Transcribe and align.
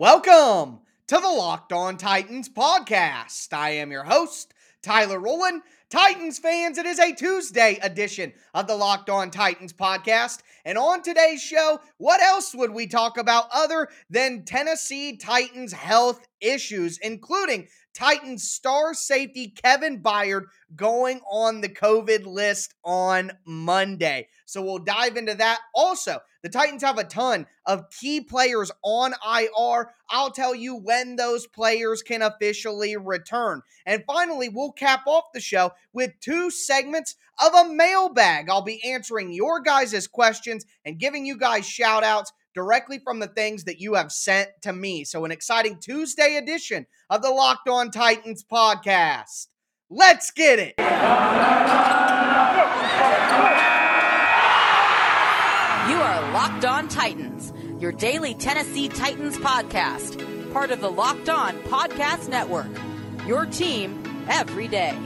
Welcome 0.00 0.78
to 1.08 1.16
the 1.16 1.28
Locked 1.28 1.74
On 1.74 1.98
Titans 1.98 2.48
podcast. 2.48 3.52
I 3.52 3.72
am 3.72 3.92
your 3.92 4.04
host, 4.04 4.54
Tyler 4.82 5.20
Rowland. 5.20 5.60
Titans 5.90 6.38
fans, 6.38 6.78
it 6.78 6.86
is 6.86 6.98
a 6.98 7.12
Tuesday 7.12 7.78
edition 7.82 8.32
of 8.54 8.66
the 8.66 8.76
Locked 8.76 9.10
On 9.10 9.30
Titans 9.30 9.74
podcast. 9.74 10.38
And 10.64 10.78
on 10.78 11.02
today's 11.02 11.42
show, 11.42 11.80
what 11.98 12.22
else 12.22 12.54
would 12.54 12.70
we 12.70 12.86
talk 12.86 13.18
about 13.18 13.50
other 13.52 13.88
than 14.08 14.46
Tennessee 14.46 15.18
Titans 15.18 15.74
health 15.74 16.26
issues, 16.40 16.96
including 17.02 17.68
Titans 17.92 18.48
star 18.48 18.94
safety 18.94 19.48
Kevin 19.48 20.02
Byard 20.02 20.44
going 20.74 21.20
on 21.30 21.60
the 21.60 21.68
COVID 21.68 22.24
list 22.24 22.72
on 22.82 23.32
Monday. 23.44 24.28
So 24.46 24.62
we'll 24.62 24.78
dive 24.78 25.18
into 25.18 25.34
that. 25.34 25.58
Also, 25.74 26.20
the 26.42 26.48
Titans 26.48 26.82
have 26.82 26.98
a 26.98 27.04
ton 27.04 27.46
of 27.66 27.90
key 27.90 28.20
players 28.20 28.70
on 28.82 29.12
IR. 29.26 29.90
I'll 30.08 30.30
tell 30.30 30.54
you 30.54 30.76
when 30.76 31.16
those 31.16 31.46
players 31.46 32.02
can 32.02 32.22
officially 32.22 32.96
return. 32.96 33.62
And 33.86 34.04
finally, 34.06 34.48
we'll 34.48 34.72
cap 34.72 35.02
off 35.06 35.24
the 35.34 35.40
show 35.40 35.72
with 35.92 36.12
two 36.20 36.50
segments 36.50 37.16
of 37.44 37.54
a 37.54 37.72
mailbag. 37.72 38.48
I'll 38.48 38.62
be 38.62 38.82
answering 38.84 39.32
your 39.32 39.60
guys' 39.60 40.06
questions 40.06 40.64
and 40.84 40.98
giving 40.98 41.26
you 41.26 41.36
guys 41.36 41.68
shout 41.68 42.04
outs 42.04 42.32
directly 42.54 42.98
from 42.98 43.20
the 43.20 43.28
things 43.28 43.64
that 43.64 43.80
you 43.80 43.94
have 43.94 44.12
sent 44.12 44.48
to 44.62 44.72
me. 44.72 45.04
So, 45.04 45.24
an 45.24 45.30
exciting 45.30 45.78
Tuesday 45.80 46.36
edition 46.36 46.86
of 47.08 47.22
the 47.22 47.30
Locked 47.30 47.68
On 47.68 47.90
Titans 47.90 48.44
podcast. 48.44 49.46
Let's 49.88 50.30
get 50.30 50.58
it. 50.58 50.74
You 55.88 55.96
are 55.96 56.29
Locked 56.40 56.64
On 56.64 56.88
Titans, 56.88 57.52
your 57.78 57.92
daily 57.92 58.32
Tennessee 58.32 58.88
Titans 58.88 59.36
podcast, 59.36 60.52
part 60.54 60.70
of 60.70 60.80
the 60.80 60.90
Locked 60.90 61.28
On 61.28 61.54
Podcast 61.64 62.30
Network. 62.30 62.70
Your 63.26 63.44
team 63.44 64.02
every 64.26 64.66
day. 64.66 64.98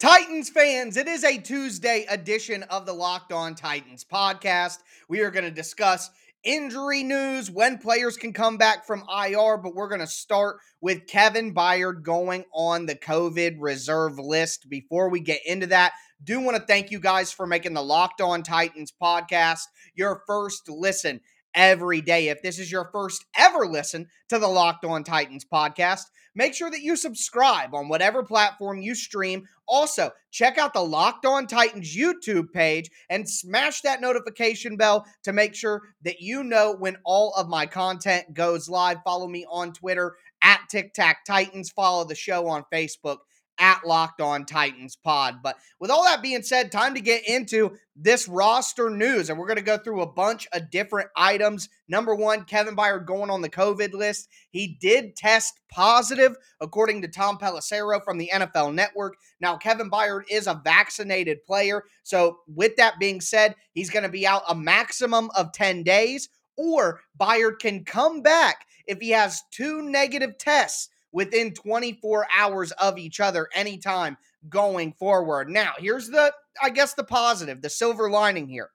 Titans 0.00 0.50
fans, 0.50 0.96
it 0.96 1.06
is 1.06 1.22
a 1.22 1.38
Tuesday 1.38 2.06
edition 2.08 2.64
of 2.64 2.86
the 2.86 2.92
Locked 2.92 3.30
On 3.30 3.54
Titans 3.54 4.04
podcast. 4.04 4.78
We 5.08 5.20
are 5.20 5.30
going 5.30 5.44
to 5.44 5.50
discuss 5.52 6.10
injury 6.46 7.02
news, 7.02 7.50
when 7.50 7.76
players 7.76 8.16
can 8.16 8.32
come 8.32 8.56
back 8.56 8.86
from 8.86 9.04
IR, 9.12 9.58
but 9.58 9.74
we're 9.74 9.88
going 9.88 10.00
to 10.00 10.06
start 10.06 10.58
with 10.80 11.06
Kevin 11.06 11.52
Byard 11.52 12.02
going 12.02 12.44
on 12.54 12.86
the 12.86 12.94
COVID 12.94 13.56
reserve 13.58 14.18
list. 14.18 14.70
Before 14.70 15.10
we 15.10 15.20
get 15.20 15.40
into 15.44 15.66
that, 15.66 15.92
do 16.22 16.40
want 16.40 16.56
to 16.56 16.62
thank 16.62 16.90
you 16.90 17.00
guys 17.00 17.32
for 17.32 17.46
making 17.46 17.74
the 17.74 17.82
Locked 17.82 18.20
On 18.20 18.42
Titans 18.42 18.92
podcast 19.02 19.64
your 19.94 20.22
first 20.26 20.68
listen 20.68 21.20
every 21.56 22.00
day. 22.00 22.28
If 22.28 22.42
this 22.42 22.58
is 22.60 22.70
your 22.70 22.90
first 22.92 23.24
ever 23.36 23.66
listen 23.66 24.06
to 24.28 24.38
the 24.38 24.46
Locked 24.46 24.84
On 24.84 25.02
Titans 25.02 25.44
podcast, 25.44 26.02
make 26.34 26.54
sure 26.54 26.70
that 26.70 26.82
you 26.82 26.94
subscribe 26.94 27.74
on 27.74 27.88
whatever 27.88 28.22
platform 28.22 28.80
you 28.80 28.94
stream. 28.94 29.48
Also, 29.66 30.10
check 30.30 30.58
out 30.58 30.74
the 30.74 30.84
Locked 30.84 31.26
On 31.26 31.46
Titans 31.46 31.96
YouTube 31.96 32.52
page 32.52 32.90
and 33.10 33.28
smash 33.28 33.80
that 33.80 34.00
notification 34.00 34.76
bell 34.76 35.04
to 35.24 35.32
make 35.32 35.54
sure 35.56 35.82
that 36.02 36.20
you 36.20 36.44
know 36.44 36.76
when 36.78 36.98
all 37.04 37.32
of 37.36 37.48
my 37.48 37.66
content 37.66 38.32
goes 38.34 38.68
live. 38.68 38.98
Follow 39.02 39.26
me 39.26 39.44
on 39.50 39.72
Twitter 39.72 40.14
at 40.42 40.60
Tic 40.70 40.94
Tac 40.94 41.24
Titans. 41.24 41.70
Follow 41.70 42.04
the 42.04 42.14
show 42.14 42.46
on 42.46 42.64
Facebook 42.72 43.18
at 43.58 43.86
Locked 43.86 44.20
On 44.20 44.44
Titans 44.44 44.96
Pod. 44.96 45.36
But 45.42 45.56
with 45.80 45.90
all 45.90 46.04
that 46.04 46.22
being 46.22 46.42
said, 46.42 46.70
time 46.70 46.94
to 46.94 47.00
get 47.00 47.26
into 47.26 47.76
this 47.94 48.28
roster 48.28 48.90
news. 48.90 49.30
And 49.30 49.38
we're 49.38 49.46
going 49.46 49.56
to 49.56 49.62
go 49.62 49.78
through 49.78 50.02
a 50.02 50.12
bunch 50.12 50.46
of 50.52 50.70
different 50.70 51.08
items. 51.16 51.68
Number 51.88 52.14
one, 52.14 52.44
Kevin 52.44 52.76
Byard 52.76 53.06
going 53.06 53.30
on 53.30 53.40
the 53.40 53.48
COVID 53.48 53.94
list. 53.94 54.28
He 54.50 54.76
did 54.80 55.16
test 55.16 55.60
positive, 55.70 56.36
according 56.60 57.02
to 57.02 57.08
Tom 57.08 57.38
Pelissero 57.38 58.02
from 58.04 58.18
the 58.18 58.30
NFL 58.32 58.74
Network. 58.74 59.16
Now, 59.40 59.56
Kevin 59.56 59.90
Byard 59.90 60.22
is 60.30 60.46
a 60.46 60.60
vaccinated 60.62 61.44
player. 61.44 61.84
So, 62.02 62.40
with 62.46 62.76
that 62.76 62.98
being 62.98 63.20
said, 63.20 63.54
he's 63.72 63.90
going 63.90 64.02
to 64.02 64.08
be 64.08 64.26
out 64.26 64.42
a 64.48 64.54
maximum 64.54 65.30
of 65.36 65.52
10 65.52 65.82
days, 65.82 66.28
or 66.56 67.00
Byard 67.18 67.58
can 67.60 67.84
come 67.84 68.20
back 68.20 68.66
if 68.86 68.98
he 69.00 69.10
has 69.10 69.42
two 69.50 69.82
negative 69.82 70.38
tests 70.38 70.88
within 71.16 71.50
24 71.54 72.26
hours 72.30 72.72
of 72.72 72.98
each 72.98 73.20
other 73.20 73.48
anytime 73.54 74.18
going 74.50 74.92
forward. 74.92 75.48
Now, 75.48 75.72
here's 75.78 76.08
the, 76.08 76.30
I 76.62 76.68
guess, 76.68 76.92
the 76.92 77.04
positive, 77.04 77.62
the 77.62 77.70
silver 77.70 78.10
lining 78.10 78.46
here. 78.46 78.68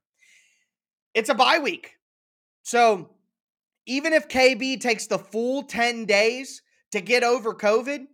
It's 1.14 1.30
a 1.30 1.36
bye 1.36 1.60
week. 1.60 1.98
So 2.64 3.12
even 3.86 4.12
if 4.12 4.28
KB 4.28 4.82
takes 4.82 5.06
the 5.06 5.20
full 5.20 5.62
10 5.62 6.06
days 6.06 6.64
to 6.94 7.00
get 7.00 7.24
over 7.24 7.54
COVID, 7.54 8.08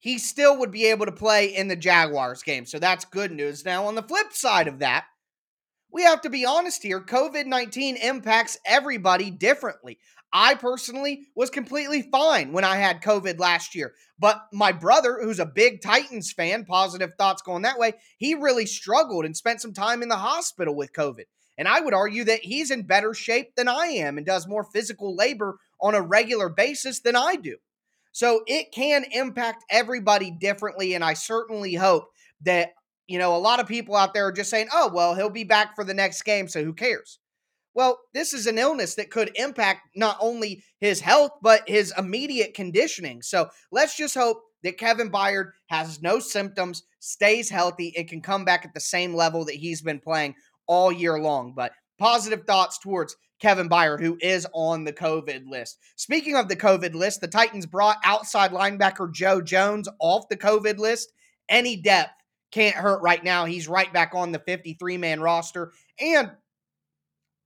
he 0.00 0.18
still 0.18 0.58
would 0.58 0.72
be 0.72 0.86
able 0.86 1.06
to 1.06 1.12
play 1.12 1.54
in 1.54 1.68
the 1.68 1.76
Jaguars 1.76 2.42
game. 2.42 2.66
So 2.66 2.80
that's 2.80 3.04
good 3.04 3.30
news. 3.30 3.64
Now, 3.64 3.86
on 3.86 3.94
the 3.94 4.02
flip 4.02 4.32
side 4.32 4.66
of 4.66 4.80
that, 4.80 5.04
we 5.92 6.02
have 6.02 6.20
to 6.22 6.30
be 6.30 6.44
honest 6.44 6.82
here 6.82 7.00
COVID 7.00 7.46
19 7.46 7.94
impacts 7.96 8.58
everybody 8.66 9.30
differently. 9.30 10.00
I 10.32 10.54
personally 10.54 11.26
was 11.34 11.50
completely 11.50 12.02
fine 12.02 12.52
when 12.52 12.64
I 12.64 12.76
had 12.76 13.02
COVID 13.02 13.38
last 13.38 13.74
year. 13.74 13.94
But 14.18 14.40
my 14.52 14.72
brother, 14.72 15.18
who's 15.22 15.38
a 15.38 15.46
big 15.46 15.80
Titans 15.80 16.32
fan, 16.32 16.64
positive 16.64 17.12
thoughts 17.16 17.42
going 17.42 17.62
that 17.62 17.78
way, 17.78 17.94
he 18.18 18.34
really 18.34 18.66
struggled 18.66 19.24
and 19.24 19.36
spent 19.36 19.60
some 19.60 19.72
time 19.72 20.02
in 20.02 20.08
the 20.08 20.16
hospital 20.16 20.74
with 20.74 20.92
COVID. 20.92 21.24
And 21.56 21.66
I 21.66 21.80
would 21.80 21.94
argue 21.94 22.24
that 22.24 22.40
he's 22.40 22.70
in 22.70 22.82
better 22.82 23.14
shape 23.14 23.54
than 23.56 23.68
I 23.68 23.86
am 23.86 24.16
and 24.16 24.26
does 24.26 24.46
more 24.46 24.64
physical 24.64 25.16
labor 25.16 25.58
on 25.80 25.94
a 25.94 26.02
regular 26.02 26.48
basis 26.48 27.00
than 27.00 27.16
I 27.16 27.36
do. 27.36 27.56
So 28.12 28.42
it 28.46 28.72
can 28.72 29.04
impact 29.12 29.64
everybody 29.70 30.30
differently. 30.30 30.94
And 30.94 31.04
I 31.04 31.14
certainly 31.14 31.74
hope 31.74 32.04
that, 32.42 32.70
you 33.06 33.18
know, 33.18 33.34
a 33.34 33.38
lot 33.38 33.60
of 33.60 33.66
people 33.66 33.96
out 33.96 34.14
there 34.14 34.26
are 34.26 34.32
just 34.32 34.50
saying, 34.50 34.68
oh, 34.72 34.90
well, 34.92 35.14
he'll 35.14 35.30
be 35.30 35.44
back 35.44 35.74
for 35.74 35.84
the 35.84 35.94
next 35.94 36.22
game. 36.22 36.48
So 36.48 36.62
who 36.64 36.74
cares? 36.74 37.18
Well, 37.78 38.00
this 38.12 38.34
is 38.34 38.48
an 38.48 38.58
illness 38.58 38.96
that 38.96 39.08
could 39.08 39.30
impact 39.36 39.82
not 39.94 40.16
only 40.20 40.64
his 40.80 40.98
health, 40.98 41.30
but 41.40 41.62
his 41.68 41.94
immediate 41.96 42.52
conditioning. 42.52 43.22
So 43.22 43.50
let's 43.70 43.96
just 43.96 44.16
hope 44.16 44.42
that 44.64 44.78
Kevin 44.78 45.12
Byard 45.12 45.52
has 45.68 46.02
no 46.02 46.18
symptoms, 46.18 46.82
stays 46.98 47.48
healthy, 47.48 47.94
and 47.96 48.08
can 48.08 48.20
come 48.20 48.44
back 48.44 48.64
at 48.64 48.74
the 48.74 48.80
same 48.80 49.14
level 49.14 49.44
that 49.44 49.54
he's 49.54 49.80
been 49.80 50.00
playing 50.00 50.34
all 50.66 50.90
year 50.90 51.20
long. 51.20 51.52
But 51.54 51.70
positive 52.00 52.42
thoughts 52.48 52.80
towards 52.80 53.14
Kevin 53.40 53.68
Byard, 53.68 54.00
who 54.00 54.18
is 54.20 54.44
on 54.52 54.82
the 54.82 54.92
COVID 54.92 55.44
list. 55.46 55.78
Speaking 55.94 56.34
of 56.34 56.48
the 56.48 56.56
COVID 56.56 56.96
list, 56.96 57.20
the 57.20 57.28
Titans 57.28 57.64
brought 57.64 57.98
outside 58.02 58.50
linebacker 58.50 59.14
Joe 59.14 59.40
Jones 59.40 59.88
off 60.00 60.28
the 60.28 60.36
COVID 60.36 60.78
list. 60.78 61.12
Any 61.48 61.76
depth 61.76 62.10
can't 62.50 62.74
hurt 62.74 63.02
right 63.02 63.22
now. 63.22 63.44
He's 63.44 63.68
right 63.68 63.92
back 63.92 64.16
on 64.16 64.32
the 64.32 64.40
53 64.40 64.98
man 64.98 65.20
roster. 65.20 65.70
And 66.00 66.32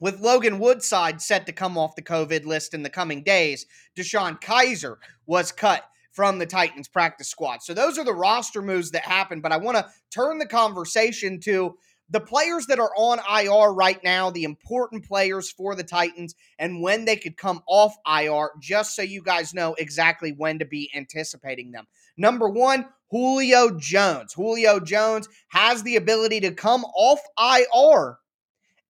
with 0.02 0.20
Logan 0.20 0.58
Woodside 0.58 1.22
set 1.22 1.46
to 1.46 1.52
come 1.52 1.78
off 1.78 1.94
the 1.94 2.02
COVID 2.02 2.44
list 2.44 2.74
in 2.74 2.82
the 2.82 2.90
coming 2.90 3.22
days, 3.22 3.66
Deshaun 3.96 4.40
Kaiser 4.40 4.98
was 5.26 5.52
cut 5.52 5.84
from 6.10 6.40
the 6.40 6.44
Titans 6.44 6.88
practice 6.88 7.28
squad. 7.28 7.62
So 7.62 7.72
those 7.72 7.98
are 7.98 8.04
the 8.04 8.12
roster 8.12 8.62
moves 8.62 8.90
that 8.90 9.04
happened. 9.04 9.42
But 9.42 9.52
I 9.52 9.58
want 9.58 9.76
to 9.76 9.86
turn 10.10 10.38
the 10.38 10.46
conversation 10.46 11.38
to 11.42 11.76
the 12.10 12.18
players 12.18 12.66
that 12.66 12.80
are 12.80 12.90
on 12.96 13.20
IR 13.32 13.72
right 13.72 14.02
now, 14.02 14.30
the 14.30 14.42
important 14.42 15.06
players 15.06 15.52
for 15.52 15.76
the 15.76 15.84
Titans, 15.84 16.34
and 16.58 16.82
when 16.82 17.04
they 17.04 17.14
could 17.14 17.36
come 17.36 17.62
off 17.69 17.94
IR, 18.04 18.50
just 18.60 18.96
so 18.96 19.02
you 19.02 19.22
guys 19.22 19.54
know 19.54 19.74
exactly 19.78 20.32
when 20.32 20.58
to 20.58 20.64
be 20.64 20.90
anticipating 20.96 21.70
them. 21.70 21.86
Number 22.16 22.48
one, 22.48 22.86
Julio 23.12 23.78
Jones. 23.78 24.32
Julio 24.32 24.80
Jones 24.80 25.28
has 25.50 25.84
the 25.84 25.94
ability 25.94 26.40
to 26.40 26.50
come 26.50 26.84
off 26.96 27.20
IR 27.38 28.19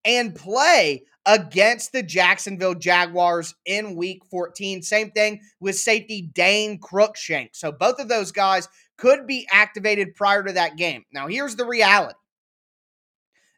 and 0.05 0.35
play 0.35 1.03
against 1.25 1.91
the 1.93 2.03
Jacksonville 2.03 2.75
Jaguars 2.75 3.55
in 3.65 3.95
week 3.95 4.23
14. 4.25 4.81
Same 4.81 5.11
thing 5.11 5.41
with 5.59 5.77
safety 5.77 6.29
Dane 6.33 6.79
Cruikshank. 6.79 7.49
So 7.53 7.71
both 7.71 7.99
of 7.99 8.09
those 8.09 8.31
guys 8.31 8.67
could 8.97 9.25
be 9.25 9.47
activated 9.51 10.15
prior 10.15 10.43
to 10.43 10.53
that 10.53 10.75
game. 10.75 11.05
Now, 11.13 11.27
here's 11.27 11.55
the 11.55 11.65
reality 11.65 12.15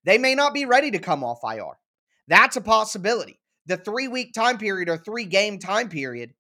they 0.03 0.17
may 0.19 0.35
not 0.35 0.53
be 0.53 0.65
ready 0.65 0.91
to 0.91 0.99
come 0.99 1.23
off 1.23 1.39
IR. 1.43 1.79
That's 2.27 2.55
a 2.55 2.61
possibility. 2.61 3.39
The 3.65 3.77
three 3.77 4.07
week 4.07 4.33
time 4.33 4.57
period 4.57 4.89
or 4.89 4.97
three 4.97 5.25
game 5.25 5.57
time 5.57 5.89
period 5.89 6.33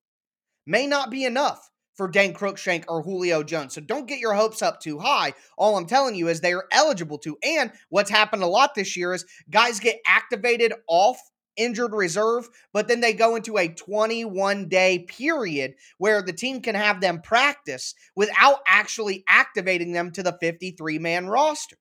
may 0.67 0.85
not 0.85 1.09
be 1.09 1.25
enough 1.25 1.69
for 1.95 2.07
Dane 2.07 2.33
Cruikshank 2.33 2.85
or 2.87 3.01
Julio 3.01 3.43
Jones. 3.43 3.73
So 3.73 3.81
don't 3.81 4.07
get 4.07 4.19
your 4.19 4.33
hopes 4.33 4.61
up 4.61 4.79
too 4.79 4.99
high. 4.99 5.33
All 5.57 5.77
I'm 5.77 5.87
telling 5.87 6.15
you 6.15 6.27
is 6.27 6.41
they 6.41 6.53
are 6.53 6.67
eligible 6.71 7.17
to. 7.19 7.37
And 7.43 7.71
what's 7.89 8.09
happened 8.09 8.43
a 8.43 8.47
lot 8.47 8.75
this 8.75 8.95
year 8.95 9.13
is 9.13 9.25
guys 9.49 9.79
get 9.79 9.99
activated 10.05 10.73
off 10.87 11.17
injured 11.57 11.93
reserve, 11.93 12.49
but 12.73 12.87
then 12.87 12.99
they 12.99 13.13
go 13.13 13.35
into 13.35 13.57
a 13.57 13.67
21 13.67 14.67
day 14.67 14.99
period 14.99 15.75
where 15.97 16.21
the 16.21 16.33
team 16.33 16.61
can 16.61 16.75
have 16.75 17.01
them 17.01 17.21
practice 17.21 17.95
without 18.15 18.59
actually 18.67 19.23
activating 19.27 19.93
them 19.93 20.11
to 20.11 20.23
the 20.23 20.37
53 20.39 20.99
man 20.99 21.27
roster. 21.27 21.77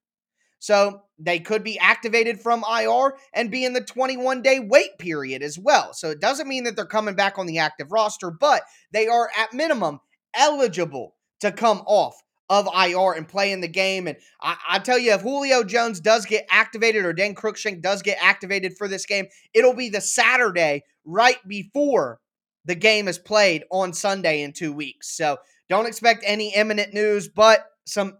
So 0.64 1.02
they 1.18 1.40
could 1.40 1.62
be 1.62 1.78
activated 1.78 2.40
from 2.40 2.64
IR 2.64 3.18
and 3.34 3.50
be 3.50 3.66
in 3.66 3.74
the 3.74 3.82
21 3.82 4.40
day 4.40 4.60
wait 4.60 4.96
period 4.96 5.42
as 5.42 5.58
well. 5.58 5.92
So 5.92 6.08
it 6.08 6.22
doesn't 6.22 6.48
mean 6.48 6.64
that 6.64 6.74
they're 6.74 6.86
coming 6.86 7.14
back 7.14 7.38
on 7.38 7.44
the 7.44 7.58
active 7.58 7.92
roster, 7.92 8.30
but 8.30 8.62
they 8.90 9.06
are 9.06 9.28
at 9.38 9.52
minimum 9.52 10.00
eligible 10.34 11.16
to 11.40 11.52
come 11.52 11.82
off 11.84 12.14
of 12.48 12.66
IR 12.74 13.12
and 13.12 13.28
play 13.28 13.52
in 13.52 13.60
the 13.60 13.68
game. 13.68 14.06
And 14.06 14.16
I, 14.40 14.56
I, 14.66 14.78
tell 14.78 14.98
you, 14.98 15.12
if 15.12 15.20
Julio 15.20 15.64
Jones 15.64 16.00
does 16.00 16.24
get 16.24 16.46
activated 16.50 17.04
or 17.04 17.12
Dane 17.12 17.34
Cruikshank 17.34 17.82
does 17.82 18.00
get 18.00 18.16
activated 18.18 18.74
for 18.78 18.88
this 18.88 19.04
game, 19.04 19.26
it'll 19.52 19.74
be 19.74 19.90
the 19.90 20.00
Saturday 20.00 20.82
right 21.04 21.46
before 21.46 22.20
the 22.64 22.74
game 22.74 23.06
is 23.06 23.18
played 23.18 23.64
on 23.70 23.92
Sunday 23.92 24.40
in 24.40 24.54
two 24.54 24.72
weeks. 24.72 25.14
So 25.14 25.36
don't 25.68 25.84
expect 25.84 26.24
any 26.26 26.54
imminent 26.54 26.94
news, 26.94 27.28
but 27.28 27.66
some 27.84 28.16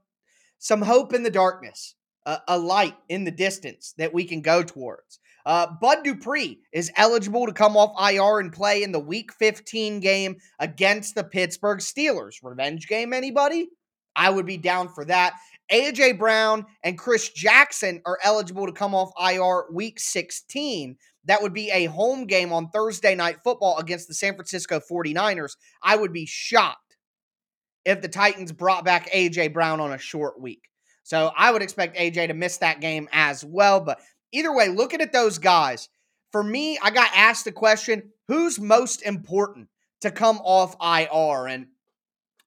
some 0.59 0.83
hope 0.83 1.15
in 1.15 1.23
the 1.23 1.31
darkness, 1.31 1.95
uh, 2.27 2.39
a 2.49 2.59
light 2.59 2.97
in 3.09 3.25
the 3.25 3.31
distance 3.31 3.95
that 3.99 4.15
we 4.15 4.25
can 4.25 4.41
go 4.41 4.63
towards. 4.63 5.19
Uh, 5.47 5.67
Bud 5.81 6.05
Dupree 6.05 6.61
is 6.73 6.91
eligible 6.97 7.47
to 7.47 7.53
come 7.53 7.77
off 7.77 7.95
IR 8.01 8.41
and 8.41 8.53
play 8.53 8.83
in 8.83 8.93
the 8.93 9.01
Week 9.01 9.33
15 9.33 10.01
game 10.01 10.37
against 10.59 11.15
the 11.15 11.25
Pittsburgh 11.25 11.81
Steelers. 11.81 12.37
Revenge 12.43 12.89
game, 12.89 13.13
anybody? 13.13 13.69
I 14.17 14.31
would 14.31 14.47
be 14.47 14.57
down 14.57 14.89
for 14.89 15.05
that. 15.07 15.35
AJ 15.73 16.19
Brown 16.19 16.67
and 16.83 16.99
Chris 16.99 17.31
Jackson 17.31 18.01
are 18.07 18.19
eligible 18.23 18.67
to 18.67 18.73
come 18.73 18.95
off 18.95 19.11
IR 19.19 19.73
week 19.73 19.99
16. 19.99 20.97
That 21.25 21.43
would 21.43 21.55
be 21.55 21.71
a 21.71 21.87
home 21.87 22.27
game 22.27 22.53
on 22.53 22.69
Thursday 22.69 23.15
night 23.15 23.39
football 23.43 23.79
against 23.79 24.09
the 24.09 24.15
San 24.15 24.35
Francisco 24.35 24.81
49ers. 24.81 25.57
I 25.83 25.97
would 25.97 26.13
be 26.13 26.27
shocked 26.27 26.97
if 27.85 28.03
the 28.03 28.09
Titans 28.09 28.53
brought 28.53 28.85
back 28.85 29.11
AJ 29.11 29.53
Brown 29.53 29.81
on 29.81 29.93
a 29.93 29.99
short 29.99 30.41
week. 30.41 30.63
So 31.05 31.31
I 31.37 31.53
would 31.53 31.63
expect 31.63 31.97
AJ 31.97 32.29
to 32.29 32.35
miss 32.35 32.57
that 32.59 32.81
game 32.81 33.09
as 33.13 33.45
well. 33.45 33.81
But 33.81 34.01
either 34.33 34.53
way, 34.53 34.69
looking 34.69 35.01
at 35.01 35.13
those 35.13 35.39
guys, 35.39 35.89
for 36.33 36.43
me, 36.43 36.79
I 36.83 36.91
got 36.91 37.11
asked 37.15 37.45
the 37.45 37.53
question 37.53 38.11
who's 38.27 38.59
most 38.59 39.03
important 39.03 39.69
to 40.01 40.11
come 40.11 40.39
off 40.43 40.77
IR? 40.81 41.47
And 41.47 41.67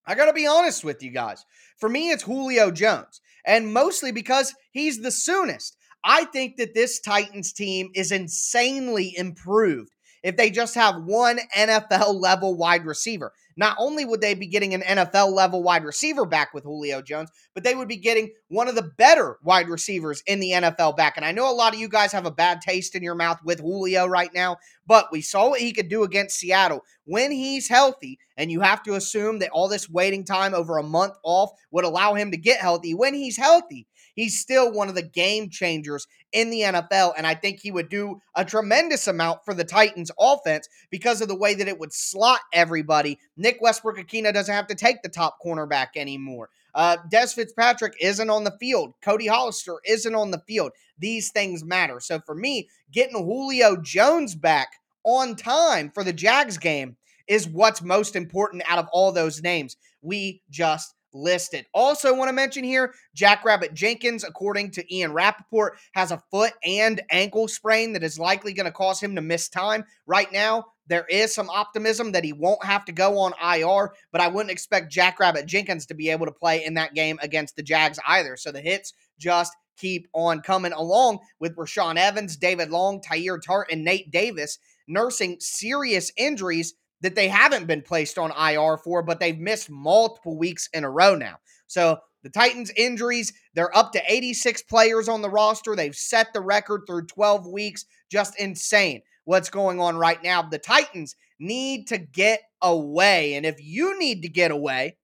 I 0.05 0.15
got 0.15 0.25
to 0.25 0.33
be 0.33 0.47
honest 0.47 0.83
with 0.83 1.01
you 1.03 1.11
guys. 1.11 1.45
For 1.77 1.87
me, 1.87 2.09
it's 2.09 2.23
Julio 2.23 2.71
Jones, 2.71 3.21
and 3.45 3.73
mostly 3.73 4.11
because 4.11 4.55
he's 4.71 5.01
the 5.01 5.11
soonest. 5.11 5.77
I 6.03 6.25
think 6.25 6.57
that 6.57 6.73
this 6.73 6.99
Titans 6.99 7.53
team 7.53 7.91
is 7.93 8.11
insanely 8.11 9.13
improved 9.15 9.91
if 10.23 10.35
they 10.35 10.49
just 10.49 10.75
have 10.75 11.03
one 11.03 11.39
NFL 11.55 12.19
level 12.19 12.57
wide 12.57 12.85
receiver. 12.85 13.33
Not 13.57 13.75
only 13.79 14.05
would 14.05 14.21
they 14.21 14.35
be 14.35 14.47
getting 14.47 14.73
an 14.73 14.81
NFL 14.81 15.33
level 15.33 15.63
wide 15.63 15.83
receiver 15.83 16.25
back 16.25 16.53
with 16.53 16.63
Julio 16.63 17.01
Jones, 17.01 17.31
but 17.55 17.63
they 17.63 17.75
would 17.75 17.87
be 17.87 17.97
getting 17.97 18.31
one 18.49 18.67
of 18.67 18.75
the 18.75 18.91
better 18.97 19.37
wide 19.43 19.67
receivers 19.67 20.21
in 20.27 20.39
the 20.39 20.51
NFL 20.51 20.95
back. 20.95 21.17
And 21.17 21.25
I 21.25 21.31
know 21.31 21.51
a 21.51 21.53
lot 21.53 21.73
of 21.73 21.79
you 21.79 21.89
guys 21.89 22.11
have 22.11 22.27
a 22.27 22.31
bad 22.31 22.61
taste 22.61 22.95
in 22.95 23.01
your 23.01 23.15
mouth 23.15 23.39
with 23.43 23.59
Julio 23.59 24.05
right 24.05 24.33
now, 24.33 24.57
but 24.85 25.07
we 25.11 25.21
saw 25.21 25.49
what 25.49 25.59
he 25.59 25.73
could 25.73 25.89
do 25.89 26.03
against 26.03 26.37
Seattle 26.37 26.83
when 27.05 27.31
he's 27.31 27.67
healthy. 27.67 28.19
And 28.37 28.51
you 28.51 28.61
have 28.61 28.83
to 28.83 28.93
assume 28.93 29.39
that 29.39 29.49
all 29.49 29.67
this 29.67 29.89
waiting 29.89 30.23
time 30.23 30.53
over 30.53 30.77
a 30.77 30.83
month 30.83 31.15
off 31.23 31.49
would 31.71 31.85
allow 31.85 32.13
him 32.13 32.31
to 32.31 32.37
get 32.37 32.61
healthy. 32.61 32.93
When 32.93 33.15
he's 33.15 33.37
healthy, 33.37 33.87
he's 34.17 34.41
still 34.41 34.73
one 34.73 34.89
of 34.89 34.95
the 34.95 35.01
game 35.01 35.49
changers 35.49 36.07
in 36.33 36.49
the 36.49 36.61
NFL. 36.61 37.13
And 37.15 37.25
I 37.25 37.35
think 37.35 37.59
he 37.59 37.71
would 37.71 37.87
do 37.87 38.19
a 38.35 38.43
tremendous 38.43 39.07
amount 39.07 39.45
for 39.45 39.53
the 39.53 39.63
Titans 39.63 40.11
offense 40.19 40.67
because 40.89 41.21
of 41.21 41.29
the 41.29 41.37
way 41.37 41.53
that 41.53 41.67
it 41.67 41.79
would 41.79 41.93
slot 41.93 42.41
everybody. 42.51 43.19
Nick 43.37 43.59
Westbrook-Ikhine 43.61 44.33
doesn't 44.33 44.53
have 44.53 44.67
to 44.67 44.75
take 44.75 45.01
the 45.03 45.09
top 45.09 45.37
cornerback 45.45 45.89
anymore. 45.95 46.49
Uh, 46.75 46.97
Dez 47.11 47.33
Fitzpatrick 47.33 47.93
isn't 48.01 48.29
on 48.29 48.43
the 48.43 48.57
field. 48.59 48.93
Cody 49.01 49.27
Hollister 49.27 49.77
isn't 49.85 50.15
on 50.15 50.31
the 50.31 50.43
field. 50.47 50.71
These 50.99 51.31
things 51.31 51.63
matter. 51.63 51.99
So 51.99 52.19
for 52.25 52.35
me, 52.35 52.67
getting 52.91 53.15
Julio 53.15 53.77
Jones 53.77 54.35
back 54.35 54.69
on 55.03 55.35
time 55.35 55.91
for 55.93 56.03
the 56.03 56.13
Jags 56.13 56.57
game 56.57 56.97
is 57.27 57.47
what's 57.47 57.81
most 57.81 58.15
important 58.15 58.63
out 58.67 58.79
of 58.79 58.87
all 58.91 59.11
those 59.11 59.41
names 59.41 59.77
we 60.01 60.41
just 60.49 60.95
listed. 61.13 61.65
Also, 61.73 62.15
want 62.15 62.29
to 62.29 62.33
mention 62.33 62.63
here 62.63 62.93
Jackrabbit 63.15 63.73
Jenkins, 63.73 64.23
according 64.23 64.71
to 64.71 64.95
Ian 64.95 65.13
Rapoport, 65.13 65.77
has 65.93 66.11
a 66.11 66.21
foot 66.31 66.53
and 66.63 67.01
ankle 67.11 67.47
sprain 67.47 67.93
that 67.93 68.03
is 68.03 68.19
likely 68.19 68.53
going 68.53 68.65
to 68.65 68.71
cause 68.71 68.99
him 68.99 69.15
to 69.15 69.21
miss 69.21 69.49
time. 69.49 69.83
Right 70.05 70.31
now, 70.31 70.65
there 70.87 71.05
is 71.09 71.33
some 71.33 71.49
optimism 71.49 72.13
that 72.13 72.23
he 72.23 72.33
won't 72.33 72.63
have 72.63 72.85
to 72.85 72.91
go 72.91 73.19
on 73.19 73.33
IR, 73.41 73.93
but 74.11 74.21
I 74.21 74.27
wouldn't 74.27 74.51
expect 74.51 74.91
Jackrabbit 74.91 75.45
Jenkins 75.45 75.85
to 75.87 75.93
be 75.93 76.09
able 76.09 76.25
to 76.25 76.31
play 76.31 76.63
in 76.63 76.75
that 76.75 76.93
game 76.93 77.19
against 77.21 77.55
the 77.55 77.63
Jags 77.63 77.99
either. 78.07 78.37
So 78.37 78.51
the 78.51 78.61
hits 78.61 78.93
just 79.19 79.53
keep 79.77 80.07
on 80.13 80.41
coming 80.41 80.73
along 80.73 81.19
with 81.39 81.55
Rashaan 81.55 81.97
Evans, 81.97 82.37
David 82.37 82.69
Long, 82.69 83.01
Teair 83.01 83.41
Tart, 83.41 83.67
and 83.71 83.83
Nate 83.83 84.11
Davis 84.11 84.57
nursing 84.87 85.37
serious 85.39 86.11
injuries 86.17 86.73
that 87.01 87.15
they 87.15 87.27
haven't 87.27 87.67
been 87.67 87.81
placed 87.81 88.17
on 88.17 88.31
IR 88.31 88.77
for, 88.77 89.03
but 89.03 89.19
they've 89.19 89.39
missed 89.39 89.69
multiple 89.69 90.37
weeks 90.37 90.69
in 90.73 90.83
a 90.83 90.89
row 90.89 91.15
now. 91.15 91.37
So 91.67 91.99
the 92.23 92.29
Titans' 92.29 92.71
injuries, 92.75 93.33
they're 93.53 93.75
up 93.77 93.91
to 93.93 94.01
86 94.07 94.63
players 94.63 95.07
on 95.07 95.21
the 95.21 95.29
roster. 95.29 95.75
They've 95.75 95.95
set 95.95 96.33
the 96.33 96.41
record 96.41 96.81
through 96.87 97.05
12 97.05 97.47
weeks. 97.47 97.85
Just 98.09 98.39
insane 98.39 99.01
what's 99.25 99.49
going 99.49 99.79
on 99.79 99.97
right 99.97 100.21
now. 100.23 100.41
The 100.41 100.57
Titans 100.57 101.15
need 101.39 101.87
to 101.87 101.97
get 101.97 102.41
away. 102.61 103.35
And 103.35 103.45
if 103.45 103.63
you 103.63 103.97
need 103.99 104.23
to 104.23 104.29
get 104.29 104.51
away, 104.51 104.97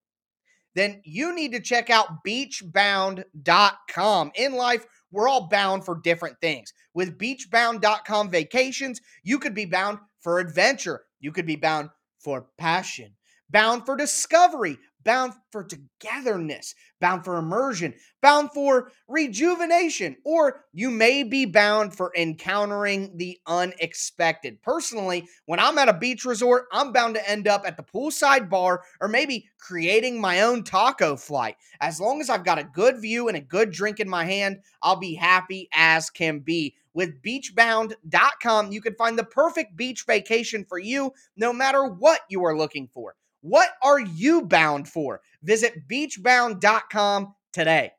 then 0.74 1.00
you 1.04 1.34
need 1.34 1.52
to 1.52 1.60
check 1.60 1.90
out 1.90 2.24
beachbound.com. 2.26 4.32
In 4.34 4.54
life, 4.54 4.86
we're 5.12 5.28
all 5.28 5.48
bound 5.48 5.84
for 5.84 6.00
different 6.02 6.40
things. 6.40 6.72
With 6.94 7.16
beachbound.com 7.16 8.30
vacations, 8.30 9.00
you 9.22 9.38
could 9.38 9.54
be 9.54 9.66
bound 9.66 9.98
for 10.20 10.40
adventure, 10.40 11.03
you 11.24 11.32
could 11.32 11.46
be 11.46 11.56
bound 11.56 11.88
for 12.18 12.48
passion, 12.58 13.14
bound 13.48 13.86
for 13.86 13.96
discovery, 13.96 14.76
bound 15.04 15.34
for 15.52 15.64
togetherness, 15.64 16.74
bound 17.00 17.24
for 17.24 17.36
immersion, 17.36 17.94
bound 18.22 18.50
for 18.52 18.90
rejuvenation, 19.06 20.16
or 20.24 20.64
you 20.72 20.90
may 20.90 21.22
be 21.22 21.44
bound 21.44 21.94
for 21.94 22.12
encountering 22.16 23.16
the 23.16 23.38
unexpected. 23.46 24.60
Personally, 24.62 25.28
when 25.46 25.60
I'm 25.60 25.78
at 25.78 25.88
a 25.88 25.92
beach 25.92 26.24
resort, 26.24 26.64
I'm 26.72 26.92
bound 26.92 27.14
to 27.14 27.30
end 27.30 27.46
up 27.46 27.64
at 27.66 27.76
the 27.76 27.82
poolside 27.82 28.48
bar 28.48 28.82
or 29.00 29.08
maybe 29.08 29.48
creating 29.58 30.20
my 30.20 30.42
own 30.42 30.64
taco 30.64 31.16
flight. 31.16 31.56
As 31.80 32.00
long 32.00 32.20
as 32.20 32.30
I've 32.30 32.44
got 32.44 32.58
a 32.58 32.64
good 32.64 33.00
view 33.00 33.28
and 33.28 33.36
a 33.36 33.40
good 33.40 33.70
drink 33.70 34.00
in 34.00 34.08
my 34.08 34.24
hand, 34.24 34.58
I'll 34.82 34.96
be 34.96 35.14
happy 35.14 35.68
as 35.72 36.10
can 36.10 36.40
be. 36.40 36.74
With 36.94 37.20
beachbound.com, 37.22 38.70
you 38.70 38.80
can 38.80 38.94
find 38.94 39.18
the 39.18 39.24
perfect 39.24 39.76
beach 39.76 40.04
vacation 40.06 40.64
for 40.64 40.78
you 40.78 41.12
no 41.36 41.52
matter 41.52 41.84
what 41.84 42.20
you 42.28 42.44
are 42.44 42.56
looking 42.56 42.86
for. 42.86 43.16
What 43.44 43.68
are 43.82 44.00
you 44.00 44.40
bound 44.40 44.88
for? 44.88 45.20
Visit 45.42 45.86
beachbound.com 45.86 47.34
today. 47.52 47.92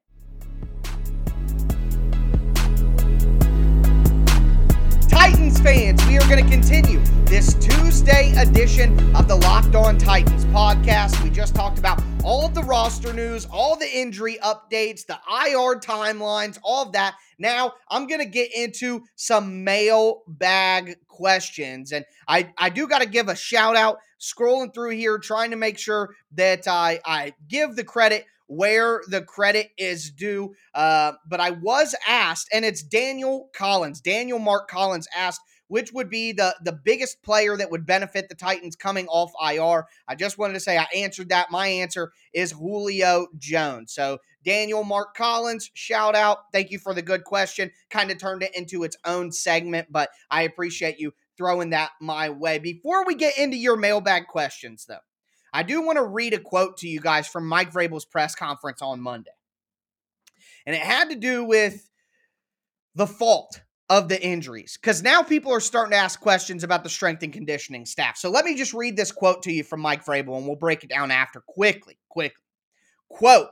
Titans 5.07 5.59
fans, 5.59 6.03
we 6.07 6.17
are 6.17 6.27
going 6.27 6.43
to 6.43 6.49
continue 6.49 6.99
this 7.25 7.53
Tuesday 7.53 8.33
edition 8.35 9.15
of 9.15 9.27
the 9.27 9.35
Locked 9.35 9.75
On 9.75 9.99
Titans 9.99 10.45
podcast. 10.45 11.23
We 11.23 11.29
just 11.29 11.53
talked 11.53 11.77
about 11.77 12.01
all 12.25 12.47
of 12.47 12.55
the 12.55 12.63
roster 12.63 13.13
news, 13.13 13.45
all 13.51 13.75
the 13.75 13.87
injury 13.87 14.39
updates, 14.43 15.05
the 15.05 15.19
IR 15.29 15.79
timelines, 15.79 16.57
all 16.63 16.87
of 16.87 16.93
that. 16.93 17.15
Now 17.37 17.73
I'm 17.87 18.07
to 18.07 18.25
get 18.25 18.49
into 18.55 19.03
some 19.15 19.63
mailbag 19.63 20.95
questions. 21.07 21.91
And 21.91 22.03
I, 22.27 22.51
I 22.57 22.69
do 22.69 22.87
got 22.87 23.03
to 23.03 23.07
give 23.07 23.29
a 23.29 23.35
shout 23.35 23.75
out 23.75 23.97
scrolling 24.19 24.73
through 24.73 24.91
here, 24.91 25.19
trying 25.19 25.51
to 25.51 25.55
make 25.55 25.77
sure 25.77 26.15
that 26.33 26.67
I, 26.67 26.99
I 27.05 27.33
give 27.47 27.75
the 27.75 27.83
credit 27.83 28.25
where 28.47 29.01
the 29.07 29.21
credit 29.21 29.69
is 29.77 30.09
due. 30.09 30.55
Uh, 30.73 31.11
but 31.27 31.39
I 31.39 31.51
was 31.51 31.93
asked, 32.07 32.47
and 32.51 32.65
it's 32.65 32.81
Daniel 32.81 33.49
Collins, 33.55 34.01
Daniel 34.01 34.39
Mark 34.39 34.67
Collins 34.67 35.07
asked, 35.15 35.41
which 35.67 35.91
would 35.93 36.09
be 36.09 36.31
the 36.31 36.55
the 36.63 36.71
biggest 36.71 37.21
player 37.23 37.57
that 37.57 37.71
would 37.71 37.85
benefit 37.85 38.29
the 38.29 38.35
Titans 38.35 38.75
coming 38.75 39.07
off 39.07 39.31
IR. 39.41 39.85
I 40.07 40.15
just 40.15 40.37
wanted 40.37 40.53
to 40.53 40.59
say 40.59 40.77
I 40.77 40.87
answered 40.95 41.29
that. 41.29 41.51
My 41.51 41.67
answer 41.67 42.11
is 42.33 42.51
Julio 42.51 43.27
Jones. 43.37 43.93
So 43.93 44.19
Daniel 44.43 44.83
Mark 44.83 45.15
Collins, 45.15 45.71
shout 45.73 46.15
out. 46.15 46.51
Thank 46.53 46.71
you 46.71 46.77
for 46.77 46.93
the 46.93 47.01
good 47.01 47.23
question. 47.23 47.71
Kind 47.89 48.11
of 48.11 48.19
turned 48.19 48.43
it 48.43 48.55
into 48.55 48.83
its 48.83 48.97
own 49.03 49.31
segment, 49.31 49.87
but 49.91 50.09
I 50.29 50.43
appreciate 50.43 50.99
you 50.99 51.13
throwing 51.37 51.71
that 51.71 51.91
my 51.99 52.29
way. 52.29 52.59
Before 52.59 53.05
we 53.05 53.15
get 53.15 53.37
into 53.37 53.57
your 53.57 53.75
mailbag 53.75 54.27
questions, 54.27 54.85
though, 54.87 54.99
I 55.51 55.63
do 55.63 55.81
want 55.81 55.97
to 55.97 56.03
read 56.03 56.33
a 56.33 56.39
quote 56.39 56.77
to 56.77 56.87
you 56.87 56.99
guys 56.99 57.27
from 57.27 57.47
Mike 57.47 57.73
Vrabel's 57.73 58.05
press 58.05 58.35
conference 58.35 58.81
on 58.81 59.01
Monday. 59.01 59.31
And 60.65 60.75
it 60.75 60.81
had 60.81 61.09
to 61.09 61.15
do 61.15 61.43
with 61.43 61.89
the 62.93 63.07
fault 63.07 63.61
of 63.89 64.09
the 64.09 64.21
injuries 64.23 64.77
because 64.81 65.03
now 65.03 65.21
people 65.21 65.51
are 65.51 65.59
starting 65.59 65.91
to 65.91 65.97
ask 65.97 66.19
questions 66.19 66.63
about 66.63 66.83
the 66.83 66.89
strength 66.89 67.21
and 67.23 67.31
conditioning 67.31 67.85
staff. 67.85 68.17
So 68.17 68.29
let 68.29 68.45
me 68.45 68.55
just 68.55 68.73
read 68.73 68.97
this 68.97 69.11
quote 69.11 69.43
to 69.43 69.51
you 69.51 69.63
from 69.63 69.81
Mike 69.81 70.03
Vrabel 70.03 70.37
and 70.37 70.47
we'll 70.47 70.55
break 70.55 70.83
it 70.83 70.89
down 70.89 71.11
after 71.11 71.41
quickly. 71.41 71.97
Quickly. 72.09 72.41
Quote 73.09 73.49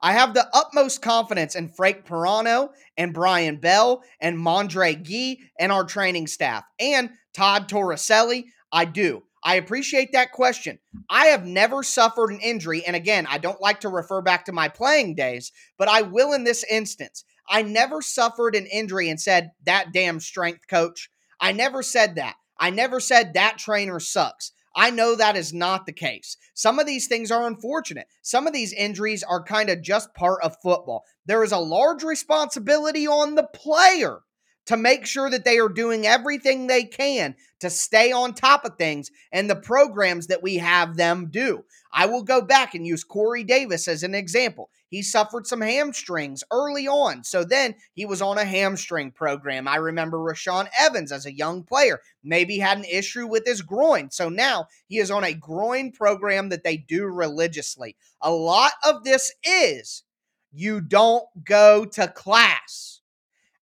I 0.00 0.12
have 0.12 0.34
the 0.34 0.46
utmost 0.52 1.00
confidence 1.00 1.54
in 1.54 1.68
Frank 1.68 2.04
Piraino 2.04 2.68
and 2.96 3.14
Brian 3.14 3.56
Bell 3.56 4.02
and 4.20 4.36
Mondre 4.36 5.02
Gee 5.02 5.40
and 5.58 5.72
our 5.72 5.84
training 5.84 6.26
staff 6.26 6.64
and 6.78 7.10
Todd 7.32 7.68
Toriscelli. 7.68 8.44
I 8.70 8.84
do. 8.84 9.22
I 9.42 9.56
appreciate 9.56 10.12
that 10.12 10.32
question. 10.32 10.78
I 11.10 11.26
have 11.26 11.46
never 11.46 11.82
suffered 11.82 12.30
an 12.30 12.40
injury. 12.40 12.84
And 12.84 12.94
again, 12.96 13.26
I 13.28 13.38
don't 13.38 13.60
like 13.60 13.80
to 13.80 13.88
refer 13.88 14.22
back 14.22 14.44
to 14.46 14.52
my 14.52 14.68
playing 14.68 15.14
days, 15.14 15.52
but 15.78 15.88
I 15.88 16.02
will 16.02 16.32
in 16.32 16.44
this 16.44 16.64
instance. 16.70 17.24
I 17.48 17.62
never 17.62 18.02
suffered 18.02 18.54
an 18.54 18.66
injury 18.66 19.08
and 19.08 19.20
said, 19.20 19.50
that 19.64 19.92
damn 19.92 20.20
strength 20.20 20.66
coach. 20.68 21.10
I 21.40 21.52
never 21.52 21.82
said 21.82 22.16
that. 22.16 22.36
I 22.58 22.70
never 22.70 23.00
said 23.00 23.34
that 23.34 23.58
trainer 23.58 24.00
sucks. 24.00 24.52
I 24.76 24.90
know 24.90 25.14
that 25.14 25.36
is 25.36 25.52
not 25.52 25.86
the 25.86 25.92
case. 25.92 26.36
Some 26.54 26.78
of 26.78 26.86
these 26.86 27.06
things 27.06 27.30
are 27.30 27.46
unfortunate. 27.46 28.08
Some 28.22 28.46
of 28.46 28.52
these 28.52 28.72
injuries 28.72 29.22
are 29.22 29.42
kind 29.42 29.70
of 29.70 29.82
just 29.82 30.14
part 30.14 30.42
of 30.42 30.56
football. 30.62 31.04
There 31.26 31.44
is 31.44 31.52
a 31.52 31.58
large 31.58 32.02
responsibility 32.02 33.06
on 33.06 33.34
the 33.34 33.44
player 33.44 34.20
to 34.66 34.76
make 34.76 35.06
sure 35.06 35.28
that 35.30 35.44
they 35.44 35.58
are 35.58 35.68
doing 35.68 36.06
everything 36.06 36.66
they 36.66 36.84
can 36.84 37.36
to 37.60 37.70
stay 37.70 38.12
on 38.12 38.32
top 38.32 38.64
of 38.64 38.76
things 38.76 39.10
and 39.30 39.48
the 39.48 39.56
programs 39.56 40.26
that 40.28 40.42
we 40.42 40.56
have 40.56 40.96
them 40.96 41.28
do. 41.30 41.64
I 41.92 42.06
will 42.06 42.22
go 42.22 42.40
back 42.40 42.74
and 42.74 42.86
use 42.86 43.04
Corey 43.04 43.44
Davis 43.44 43.86
as 43.86 44.02
an 44.02 44.14
example. 44.14 44.70
He 44.94 45.02
suffered 45.02 45.44
some 45.44 45.60
hamstrings 45.60 46.44
early 46.52 46.86
on. 46.86 47.24
So 47.24 47.42
then 47.42 47.74
he 47.94 48.06
was 48.06 48.22
on 48.22 48.38
a 48.38 48.44
hamstring 48.44 49.10
program. 49.10 49.66
I 49.66 49.74
remember 49.76 50.18
Rashaan 50.18 50.68
Evans 50.78 51.10
as 51.10 51.26
a 51.26 51.34
young 51.34 51.64
player, 51.64 52.00
maybe 52.22 52.58
had 52.58 52.78
an 52.78 52.84
issue 52.84 53.26
with 53.26 53.44
his 53.44 53.60
groin. 53.60 54.12
So 54.12 54.28
now 54.28 54.68
he 54.86 54.98
is 54.98 55.10
on 55.10 55.24
a 55.24 55.34
groin 55.34 55.90
program 55.90 56.48
that 56.50 56.62
they 56.62 56.76
do 56.76 57.06
religiously. 57.06 57.96
A 58.20 58.30
lot 58.30 58.70
of 58.84 59.02
this 59.02 59.34
is 59.42 60.04
you 60.52 60.80
don't 60.80 61.24
go 61.44 61.84
to 61.86 62.06
class 62.06 63.00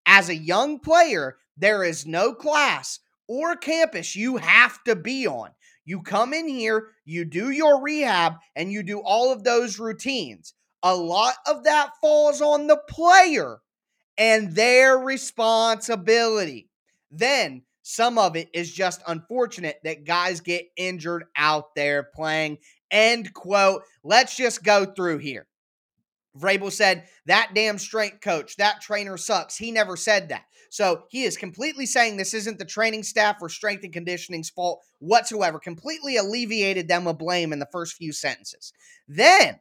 as 0.05 0.29
a 0.29 0.37
young 0.37 0.81
player, 0.81 1.39
there 1.57 1.83
is 1.83 2.05
no 2.05 2.35
class 2.35 3.01
or 3.27 3.57
campus 3.57 4.15
you 4.15 4.37
have 4.37 4.85
to 4.85 4.97
be 4.97 5.27
on. 5.27 5.49
You 5.87 6.03
come 6.03 6.35
in 6.35 6.47
here, 6.47 6.89
you 7.07 7.25
do 7.25 7.49
your 7.49 7.81
rehab, 7.81 8.35
and 8.55 8.71
you 8.71 8.83
do 8.83 9.01
all 9.01 9.33
of 9.33 9.45
those 9.45 9.79
routines. 9.79 10.53
A 10.83 10.95
lot 10.95 11.35
of 11.47 11.65
that 11.65 11.91
falls 12.01 12.41
on 12.41 12.67
the 12.67 12.81
player 12.89 13.59
and 14.19 14.55
their 14.55 14.99
responsibility. 14.99 16.69
Then 17.11 17.63
some 17.83 18.19
of 18.19 18.37
it 18.37 18.49
is 18.53 18.73
just 18.73 19.03
unfortunate 19.07 19.81
that 19.85 20.05
guys 20.05 20.41
get 20.41 20.67
injured 20.77 21.25
out 21.37 21.75
there 21.75 22.05
playing. 22.15 22.59
End 22.91 23.33
quote. 23.33 23.83
Let's 24.03 24.37
just 24.37 24.63
go 24.63 24.85
through 24.85 25.19
here. 25.19 25.47
Vrabel 26.39 26.73
said, 26.73 27.05
that 27.27 27.51
damn 27.55 27.79
strength 27.79 28.23
coach, 28.23 28.57
that 28.57 28.81
trainer 28.81 29.17
sucks. 29.17 29.57
He 29.57 29.71
never 29.71 29.97
said 29.97 30.31
that. 30.31 30.45
So 30.71 31.05
he 31.11 31.25
is 31.25 31.37
completely 31.37 31.85
saying 31.85 32.17
this 32.17 32.33
isn't 32.33 32.59
the 32.59 32.65
training 32.65 33.03
staff 33.03 33.37
or 33.43 33.51
strength 33.51 33.85
and 33.85 33.93
conditioning's 33.93 34.49
fault 34.49 34.81
whatsoever. 35.01 35.59
Completely 35.59 36.17
alleviated 36.17 36.89
them 36.89 37.07
of 37.07 37.19
blame 37.19 37.53
in 37.53 37.59
the 37.59 37.69
first 37.71 37.97
few 37.97 38.13
sentences. 38.13 38.73
Then 39.07 39.61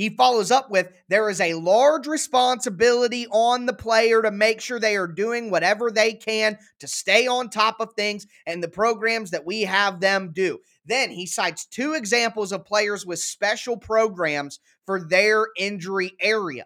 he 0.00 0.08
follows 0.08 0.50
up 0.50 0.70
with 0.70 0.90
there 1.08 1.28
is 1.28 1.42
a 1.42 1.52
large 1.52 2.06
responsibility 2.06 3.26
on 3.26 3.66
the 3.66 3.74
player 3.74 4.22
to 4.22 4.30
make 4.30 4.62
sure 4.62 4.80
they 4.80 4.96
are 4.96 5.06
doing 5.06 5.50
whatever 5.50 5.90
they 5.90 6.14
can 6.14 6.56
to 6.78 6.88
stay 6.88 7.26
on 7.26 7.50
top 7.50 7.80
of 7.80 7.92
things 7.92 8.26
and 8.46 8.62
the 8.62 8.68
programs 8.68 9.30
that 9.32 9.44
we 9.44 9.60
have 9.60 10.00
them 10.00 10.30
do. 10.32 10.58
Then 10.86 11.10
he 11.10 11.26
cites 11.26 11.66
two 11.66 11.92
examples 11.92 12.50
of 12.50 12.64
players 12.64 13.04
with 13.04 13.18
special 13.18 13.76
programs 13.76 14.58
for 14.86 15.06
their 15.06 15.48
injury 15.58 16.12
area. 16.18 16.64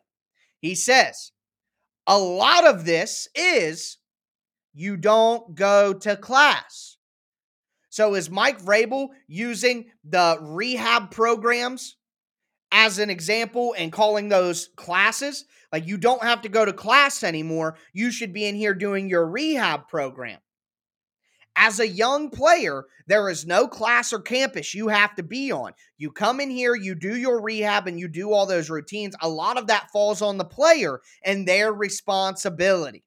He 0.61 0.77
says, 0.77 1.33
a 2.07 2.17
lot 2.17 2.65
of 2.65 2.85
this 2.85 3.27
is 3.35 3.99
you 4.75 4.97
don't 4.97 5.57
go 5.57 5.93
to 5.93 6.17
class. 6.17 6.99
So 7.89 8.15
is 8.15 8.31
Mike 8.31 8.63
Vrabel 8.63 9.09
using 9.27 9.87
the 10.05 10.39
rehab 10.41 11.11
programs 11.11 11.97
as 12.75 12.99
an 12.99 13.09
example 13.09 13.73
and 13.79 13.93
calling 13.93 14.29
those 14.29 14.69
classes. 14.75 15.45
Like 15.73 15.87
you 15.87 15.97
don't 15.97 16.23
have 16.25 16.43
to 16.43 16.49
go 16.49 16.65
to 16.65 16.73
class 16.73 17.23
anymore. 17.23 17.77
You 17.93 18.11
should 18.11 18.35
be 18.35 18.47
in 18.47 18.57
here 18.57 18.75
doing 18.75 19.09
your 19.09 19.27
rehab 19.27 19.89
program. 19.89 20.41
As 21.57 21.79
a 21.79 21.87
young 21.87 22.31
player, 22.31 22.85
there 23.07 23.31
is 23.31 23.47
no 23.47 23.69
class 23.69 24.13
or 24.13 24.19
campus 24.19 24.75
you 24.75 24.89
have 24.89 25.15
to 25.15 25.23
be 25.23 25.53
on. 25.53 25.73
You 25.99 26.11
come 26.11 26.41
in 26.41 26.51
here, 26.51 26.75
you 26.75 26.97
do 26.97 27.17
your 27.17 27.41
rehab, 27.41 27.87
and 27.87 27.99
you 27.99 28.09
do 28.09 28.33
all 28.33 28.45
those 28.45 28.69
routines. 28.69 29.15
A 29.21 29.29
lot 29.29 29.57
of 29.57 29.69
that 29.69 29.91
falls 29.93 30.21
on 30.21 30.37
the 30.37 30.45
player 30.45 31.01
and 31.25 31.47
their 31.47 31.73
responsibility. 31.73 33.05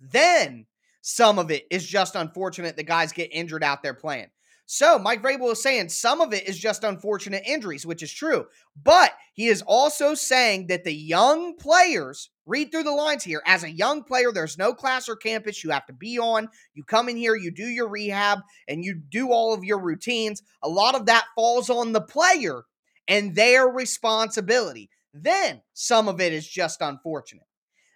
Then 0.00 0.64
some 1.02 1.38
of 1.38 1.50
it 1.50 1.66
is 1.70 1.86
just 1.86 2.14
unfortunate 2.14 2.76
the 2.76 2.84
guys 2.84 3.12
get 3.12 3.28
injured 3.34 3.62
out 3.62 3.82
there 3.82 3.92
playing. 3.92 4.28
So 4.74 4.98
Mike 4.98 5.20
Vrabel 5.20 5.52
is 5.52 5.62
saying 5.62 5.90
some 5.90 6.22
of 6.22 6.32
it 6.32 6.48
is 6.48 6.58
just 6.58 6.82
unfortunate 6.82 7.42
injuries, 7.44 7.84
which 7.84 8.02
is 8.02 8.10
true. 8.10 8.46
But 8.82 9.12
he 9.34 9.48
is 9.48 9.60
also 9.60 10.14
saying 10.14 10.68
that 10.68 10.84
the 10.84 10.94
young 10.94 11.58
players, 11.58 12.30
read 12.46 12.72
through 12.72 12.84
the 12.84 12.90
lines 12.90 13.22
here, 13.22 13.42
as 13.44 13.64
a 13.64 13.70
young 13.70 14.02
player, 14.02 14.32
there's 14.32 14.56
no 14.56 14.72
class 14.72 15.10
or 15.10 15.16
campus 15.16 15.62
you 15.62 15.68
have 15.68 15.84
to 15.88 15.92
be 15.92 16.18
on. 16.18 16.48
You 16.72 16.84
come 16.84 17.10
in 17.10 17.18
here, 17.18 17.36
you 17.36 17.50
do 17.50 17.66
your 17.66 17.86
rehab, 17.86 18.38
and 18.66 18.82
you 18.82 18.94
do 18.94 19.30
all 19.30 19.52
of 19.52 19.62
your 19.62 19.78
routines. 19.78 20.42
A 20.62 20.70
lot 20.70 20.94
of 20.94 21.04
that 21.04 21.26
falls 21.34 21.68
on 21.68 21.92
the 21.92 22.00
player 22.00 22.62
and 23.06 23.34
their 23.34 23.66
responsibility. 23.66 24.88
Then 25.12 25.60
some 25.74 26.08
of 26.08 26.18
it 26.18 26.32
is 26.32 26.48
just 26.48 26.80
unfortunate. 26.80 27.44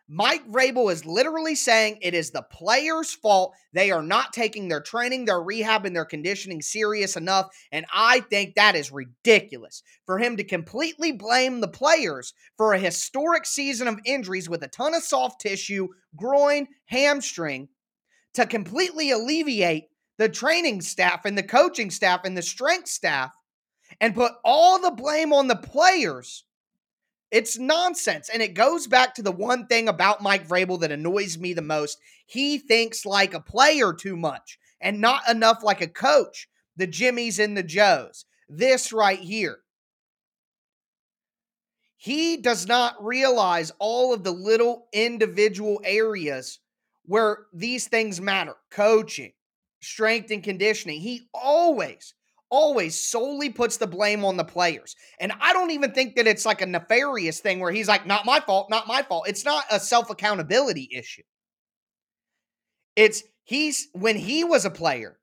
Mike 0.08 0.46
Vrabel 0.48 0.92
is 0.92 1.04
literally 1.04 1.56
saying 1.56 1.98
it 2.00 2.14
is 2.14 2.30
the 2.30 2.42
players' 2.42 3.12
fault. 3.12 3.56
They 3.72 3.90
are 3.90 4.02
not 4.02 4.32
taking 4.32 4.68
their 4.68 4.80
training, 4.80 5.24
their 5.24 5.42
rehab, 5.42 5.84
and 5.84 5.96
their 5.96 6.04
conditioning 6.04 6.62
serious 6.62 7.16
enough. 7.16 7.48
And 7.72 7.86
I 7.92 8.20
think 8.20 8.54
that 8.54 8.76
is 8.76 8.92
ridiculous 8.92 9.82
for 10.04 10.18
him 10.18 10.36
to 10.36 10.44
completely 10.44 11.10
blame 11.10 11.60
the 11.60 11.68
players 11.68 12.34
for 12.56 12.72
a 12.72 12.78
historic 12.78 13.46
season 13.46 13.88
of 13.88 13.98
injuries 14.04 14.48
with 14.48 14.62
a 14.62 14.68
ton 14.68 14.94
of 14.94 15.02
soft 15.02 15.40
tissue, 15.40 15.88
groin, 16.14 16.68
hamstring, 16.86 17.68
to 18.34 18.46
completely 18.46 19.10
alleviate 19.10 19.88
the 20.18 20.28
training 20.28 20.82
staff 20.82 21.24
and 21.24 21.36
the 21.36 21.42
coaching 21.42 21.90
staff 21.90 22.20
and 22.24 22.36
the 22.36 22.42
strength 22.42 22.88
staff 22.88 23.32
and 24.00 24.14
put 24.14 24.32
all 24.44 24.78
the 24.80 24.90
blame 24.90 25.32
on 25.32 25.48
the 25.48 25.56
players 25.56 26.44
it's 27.36 27.58
nonsense. 27.58 28.30
And 28.30 28.42
it 28.42 28.54
goes 28.54 28.86
back 28.86 29.14
to 29.14 29.22
the 29.22 29.30
one 29.30 29.66
thing 29.66 29.90
about 29.90 30.22
Mike 30.22 30.48
Vrabel 30.48 30.80
that 30.80 30.90
annoys 30.90 31.36
me 31.36 31.52
the 31.52 31.60
most. 31.60 31.98
He 32.24 32.56
thinks 32.56 33.04
like 33.04 33.34
a 33.34 33.40
player 33.40 33.92
too 33.92 34.16
much 34.16 34.58
and 34.80 35.02
not 35.02 35.28
enough 35.28 35.62
like 35.62 35.82
a 35.82 35.86
coach. 35.86 36.48
The 36.78 36.86
Jimmies 36.86 37.38
and 37.38 37.54
the 37.54 37.62
Joes. 37.62 38.24
This 38.48 38.90
right 38.90 39.18
here. 39.18 39.58
He 41.98 42.38
does 42.38 42.66
not 42.66 43.04
realize 43.04 43.70
all 43.78 44.14
of 44.14 44.24
the 44.24 44.32
little 44.32 44.86
individual 44.94 45.82
areas 45.84 46.60
where 47.04 47.46
these 47.52 47.86
things 47.86 48.18
matter 48.18 48.56
coaching, 48.70 49.32
strength 49.82 50.30
and 50.30 50.42
conditioning. 50.42 51.02
He 51.02 51.28
always 51.34 52.14
always 52.50 52.98
solely 52.98 53.50
puts 53.50 53.76
the 53.76 53.86
blame 53.86 54.24
on 54.24 54.36
the 54.36 54.44
players. 54.44 54.94
And 55.18 55.32
I 55.40 55.52
don't 55.52 55.70
even 55.72 55.92
think 55.92 56.16
that 56.16 56.26
it's 56.26 56.46
like 56.46 56.62
a 56.62 56.66
nefarious 56.66 57.40
thing 57.40 57.60
where 57.60 57.72
he's 57.72 57.88
like, 57.88 58.06
not 58.06 58.26
my 58.26 58.40
fault, 58.40 58.70
not 58.70 58.86
my 58.86 59.02
fault. 59.02 59.28
It's 59.28 59.44
not 59.44 59.64
a 59.70 59.80
self 59.80 60.10
accountability 60.10 60.88
issue. 60.92 61.22
It's 62.94 63.22
he's 63.44 63.88
when 63.92 64.16
he 64.16 64.44
was 64.44 64.64
a 64.64 64.70
player, 64.70 65.18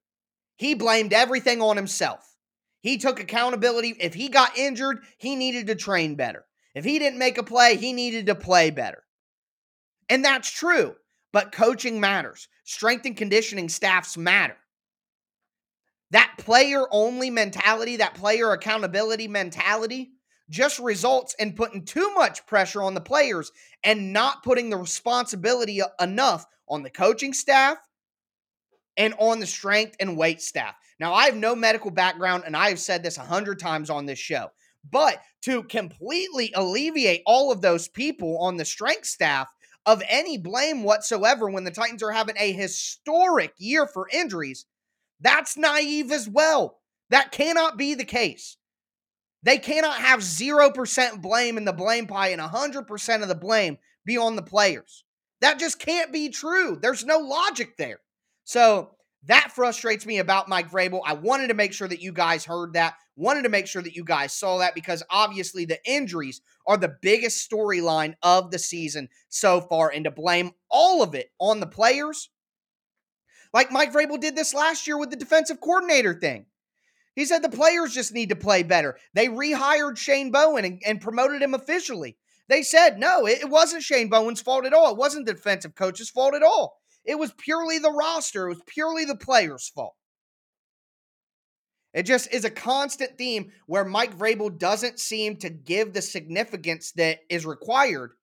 he 0.58 0.74
blamed 0.74 1.14
everything 1.14 1.62
on 1.62 1.76
himself. 1.76 2.20
He 2.82 2.98
took 2.98 3.20
accountability. 3.20 3.96
If 4.00 4.14
he 4.14 4.28
got 4.28 4.58
injured, 4.58 5.00
he 5.18 5.36
needed 5.36 5.68
to 5.68 5.76
train 5.76 6.16
better. 6.16 6.46
If 6.76 6.84
he 6.84 7.00
didn't 7.00 7.20
make 7.20 7.38
a 7.38 7.44
play, 7.44 7.78
he 7.78 7.94
needed 7.94 8.26
to 8.26 8.36
play 8.36 8.72
better. 8.72 9.04
And 10.10 10.24
that's 10.24 10.52
true. 10.52 10.96
But 11.32 11.52
coaching 11.52 12.00
matters. 12.00 12.48
Strength 12.66 13.06
and 13.06 13.18
conditioning 13.18 13.70
staffs 13.70 14.18
matter. 14.18 14.58
That 16.14 16.36
player 16.38 16.86
only 16.92 17.32
mentality, 17.32 17.98
that 17.98 18.14
player 18.14 18.52
accountability 18.52 19.28
mentality, 19.28 20.12
just 20.48 20.78
results 20.78 21.36
in 21.40 21.54
putting 21.54 21.86
too 21.86 22.14
much 22.14 22.46
pressure 22.46 22.84
on 22.84 22.94
the 22.94 23.02
players 23.02 23.52
and 23.84 24.14
not 24.14 24.44
putting 24.44 24.70
the 24.70 24.78
responsibility 24.78 25.82
enough 26.00 26.46
on 26.70 26.84
the 26.84 26.92
coaching 26.92 27.34
staff 27.34 27.78
and 28.96 29.16
on 29.18 29.40
the 29.40 29.48
strength 29.48 29.96
and 30.00 30.16
weight 30.16 30.40
staff. 30.40 30.76
Now, 31.00 31.16
I 31.16 31.26
have 31.26 31.36
no 31.36 31.56
medical 31.56 31.90
background, 31.90 32.44
and 32.46 32.56
I 32.56 32.70
have 32.70 32.80
said 32.80 33.02
this 33.02 33.18
a 33.18 33.22
hundred 33.22 33.58
times 33.58 33.90
on 33.90 34.06
this 34.06 34.20
show, 34.20 34.50
but 34.92 35.20
to 35.42 35.64
completely 35.64 36.52
alleviate 36.54 37.24
all 37.26 37.52
of 37.52 37.62
those 37.62 37.88
people 37.88 38.38
on 38.38 38.58
the 38.58 38.66
strength 38.66 39.08
staff 39.08 39.48
of 39.88 40.04
any 40.08 40.38
blame 40.38 40.84
whatsoever 40.84 41.50
when 41.50 41.64
the 41.64 41.72
Titans 41.72 42.04
are 42.04 42.12
having 42.12 42.36
a 42.38 42.52
historic 42.52 43.54
year 43.58 43.88
for 43.88 44.08
injuries 44.14 44.68
that's 45.24 45.58
naive 45.58 46.12
as 46.12 46.30
well. 46.30 46.80
That 47.10 47.32
cannot 47.32 47.78
be 47.78 47.96
the 47.96 48.06
case. 48.06 48.58
They 49.44 49.58
cannot 49.58 49.98
have 49.98 50.22
0% 50.22 51.22
blame 51.22 51.58
in 51.58 51.66
the 51.66 51.74
blame 51.74 52.08
pie 52.08 52.30
and 52.30 52.42
100% 52.42 53.22
of 53.22 53.28
the 53.28 53.36
blame 53.36 53.78
be 54.06 54.18
on 54.18 54.36
the 54.36 54.42
players. 54.42 55.04
That 55.42 55.60
just 55.60 55.80
can't 55.80 56.14
be 56.14 56.30
true. 56.30 56.80
There's 56.82 57.06
no 57.06 57.18
logic 57.18 57.76
there. 57.78 58.00
So 58.46 58.92
that 59.26 59.52
frustrates 59.54 60.06
me 60.06 60.20
about 60.20 60.50
Mike 60.50 60.70
Vrabel. 60.72 61.02
I 61.06 61.14
wanted 61.14 61.48
to 61.48 61.54
make 61.54 61.74
sure 61.74 61.88
that 61.88 62.02
you 62.02 62.12
guys 62.12 62.46
heard 62.46 62.74
that, 62.74 62.96
wanted 63.16 63.44
to 63.44 63.50
make 63.50 63.68
sure 63.68 63.82
that 63.82 63.96
you 63.96 64.04
guys 64.04 64.34
saw 64.34 64.58
that 64.60 64.76
because 64.76 65.04
obviously 65.10 65.66
the 65.66 65.80
injuries 65.86 66.42
are 66.66 66.78
the 66.78 66.96
biggest 67.02 67.50
storyline 67.50 68.16
of 68.24 68.52
the 68.52 68.60
season 68.60 69.10
so 69.30 69.62
far. 69.62 69.92
And 69.92 70.06
to 70.06 70.12
blame 70.12 70.52
all 70.70 71.04
of 71.04 71.16
it 71.16 71.32
on 71.40 71.60
the 71.60 71.68
players, 71.68 72.30
like 73.54 73.72
Mike 73.72 73.94
Vrabel 73.94 74.20
did 74.20 74.36
this 74.36 74.54
last 74.54 74.88
year 74.88 74.98
with 74.98 75.10
the 75.10 75.16
defensive 75.16 75.60
coordinator 75.62 76.14
thing. 76.14 76.46
He 77.16 77.26
said 77.26 77.44
the 77.44 77.50
players 77.50 77.94
just 77.94 78.14
need 78.14 78.30
to 78.30 78.36
play 78.36 78.64
better. 78.64 78.98
They 79.14 79.28
rehired 79.28 79.98
Shane 79.98 80.32
Bowen 80.32 80.66
and, 80.66 80.82
and 80.86 81.00
promoted 81.00 81.42
him 81.42 81.54
officially. 81.54 82.18
They 82.50 82.64
said, 82.64 82.98
no, 82.98 83.26
it, 83.26 83.42
it 83.42 83.50
wasn't 83.50 83.84
Shane 83.84 84.10
Bowen's 84.10 84.42
fault 84.42 84.66
at 84.66 84.74
all. 84.74 84.92
It 84.92 84.98
wasn't 84.98 85.28
the 85.28 85.34
defensive 85.34 85.76
coach's 85.76 86.10
fault 86.10 86.34
at 86.34 86.44
all. 86.44 86.78
It 87.06 87.20
was 87.20 87.34
purely 87.38 87.80
the 87.80 87.92
roster, 87.92 88.48
it 88.48 88.50
was 88.50 88.62
purely 88.66 89.06
the 89.06 89.16
players' 89.16 89.70
fault. 89.74 89.96
It 91.94 92.04
just 92.04 92.34
is 92.34 92.44
a 92.44 92.50
constant 92.50 93.18
theme 93.18 93.52
where 93.68 93.86
Mike 93.86 94.18
Vrabel 94.18 94.58
doesn't 94.58 95.00
seem 95.00 95.38
to 95.38 95.50
give 95.50 95.94
the 95.94 96.02
significance 96.02 96.92
that 96.94 97.20
is 97.30 97.46
required 97.46 98.14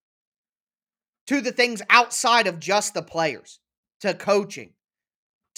to 1.29 1.41
the 1.41 1.53
things 1.53 1.81
outside 1.89 2.49
of 2.49 2.59
just 2.59 2.95
the 2.95 3.03
players, 3.03 3.61
to 4.01 4.15
coaching, 4.15 4.73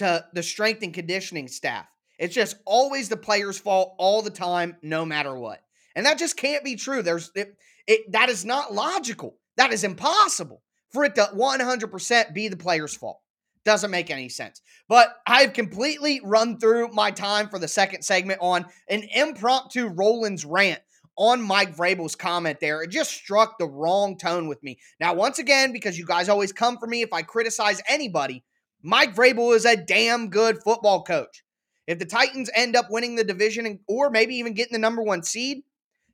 to 0.03 0.25
the 0.33 0.43
strength 0.43 0.83
and 0.83 0.93
conditioning 0.93 1.49
staff. 1.49 1.87
It's 2.19 2.35
just 2.35 2.57
always 2.65 3.09
the 3.09 3.17
player's 3.17 3.59
fault 3.59 3.95
all 3.99 4.23
the 4.23 4.31
time, 4.31 4.77
no 4.83 5.05
matter 5.05 5.35
what. 5.35 5.63
And 5.97 6.07
that 6.07 6.19
just 6.19 6.37
can't 6.37 6.65
be 6.65 6.77
true. 6.77 7.03
There's 7.03 7.31
it, 7.35 7.57
it 7.87 8.13
that 8.13 8.29
is 8.29 8.45
not 8.45 8.75
logical. 8.75 9.37
That 9.57 9.73
is 9.73 9.85
impossible 9.85 10.63
for 10.91 11.05
it 11.05 11.15
to 11.17 11.31
100% 11.35 12.35
be 12.35 12.49
the 12.49 12.57
player's 12.57 12.97
fault. 12.97 13.21
Doesn't 13.65 13.91
make 13.91 14.11
any 14.11 14.29
sense. 14.29 14.61
But 14.89 15.15
I've 15.27 15.53
completely 15.53 16.21
run 16.25 16.59
through 16.59 16.89
my 16.89 17.11
time 17.11 17.49
for 17.49 17.59
the 17.59 17.69
second 17.69 18.03
segment 18.03 18.41
on 18.43 18.67
an 18.89 19.05
impromptu 19.15 19.87
Rowland 19.87 20.45
rant 20.45 20.81
on 21.17 21.43
Mike 21.43 21.77
Vrabel's 21.77 22.17
comment 22.17 22.59
there. 22.61 22.83
It 22.83 22.91
just 22.91 23.13
struck 23.13 23.59
the 23.59 23.69
wrong 23.69 24.17
tone 24.17 24.49
with 24.49 24.63
me. 24.63 24.79
Now, 24.99 25.15
once 25.15 25.39
again, 25.39 25.73
because 25.73 25.99
you 25.99 26.07
guys 26.07 26.29
always 26.29 26.53
come 26.53 26.79
for 26.79 26.87
me 26.87 27.03
if 27.03 27.13
I 27.13 27.23
criticize 27.23 27.81
anybody, 27.89 28.43
Mike 28.83 29.15
Vrabel 29.15 29.55
is 29.55 29.65
a 29.65 29.77
damn 29.77 30.29
good 30.29 30.63
football 30.63 31.05
coach. 31.05 31.45
If 31.87 31.99
the 31.99 32.05
Titans 32.05 32.51
end 32.55 32.75
up 32.75 32.87
winning 32.91 33.15
the 33.15 33.25
division 33.25 33.79
or 33.89 34.11
maybe 34.11 34.37
even 34.37 34.55
getting 34.55 34.73
the 34.73 34.79
number 34.79 35.03
one 35.03 35.23
seed, 35.23 35.63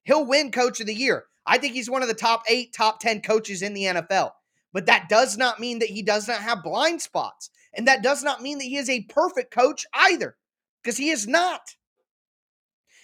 he'll 0.04 0.26
win 0.26 0.50
coach 0.50 0.80
of 0.80 0.86
the 0.86 0.94
year. 0.94 1.24
I 1.46 1.56
think 1.58 1.74
he's 1.74 1.88
one 1.88 2.02
of 2.02 2.08
the 2.08 2.14
top 2.14 2.42
eight, 2.48 2.74
top 2.74 3.00
10 3.00 3.22
coaches 3.22 3.62
in 3.62 3.72
the 3.72 3.84
NFL. 3.84 4.32
But 4.72 4.86
that 4.86 5.08
does 5.08 5.38
not 5.38 5.60
mean 5.60 5.78
that 5.78 5.88
he 5.88 6.02
does 6.02 6.28
not 6.28 6.42
have 6.42 6.62
blind 6.62 7.00
spots. 7.00 7.50
And 7.74 7.88
that 7.88 8.02
does 8.02 8.22
not 8.22 8.42
mean 8.42 8.58
that 8.58 8.64
he 8.64 8.76
is 8.76 8.90
a 8.90 9.04
perfect 9.04 9.50
coach 9.50 9.86
either, 9.94 10.36
because 10.82 10.98
he 10.98 11.08
is 11.08 11.26
not. 11.26 11.62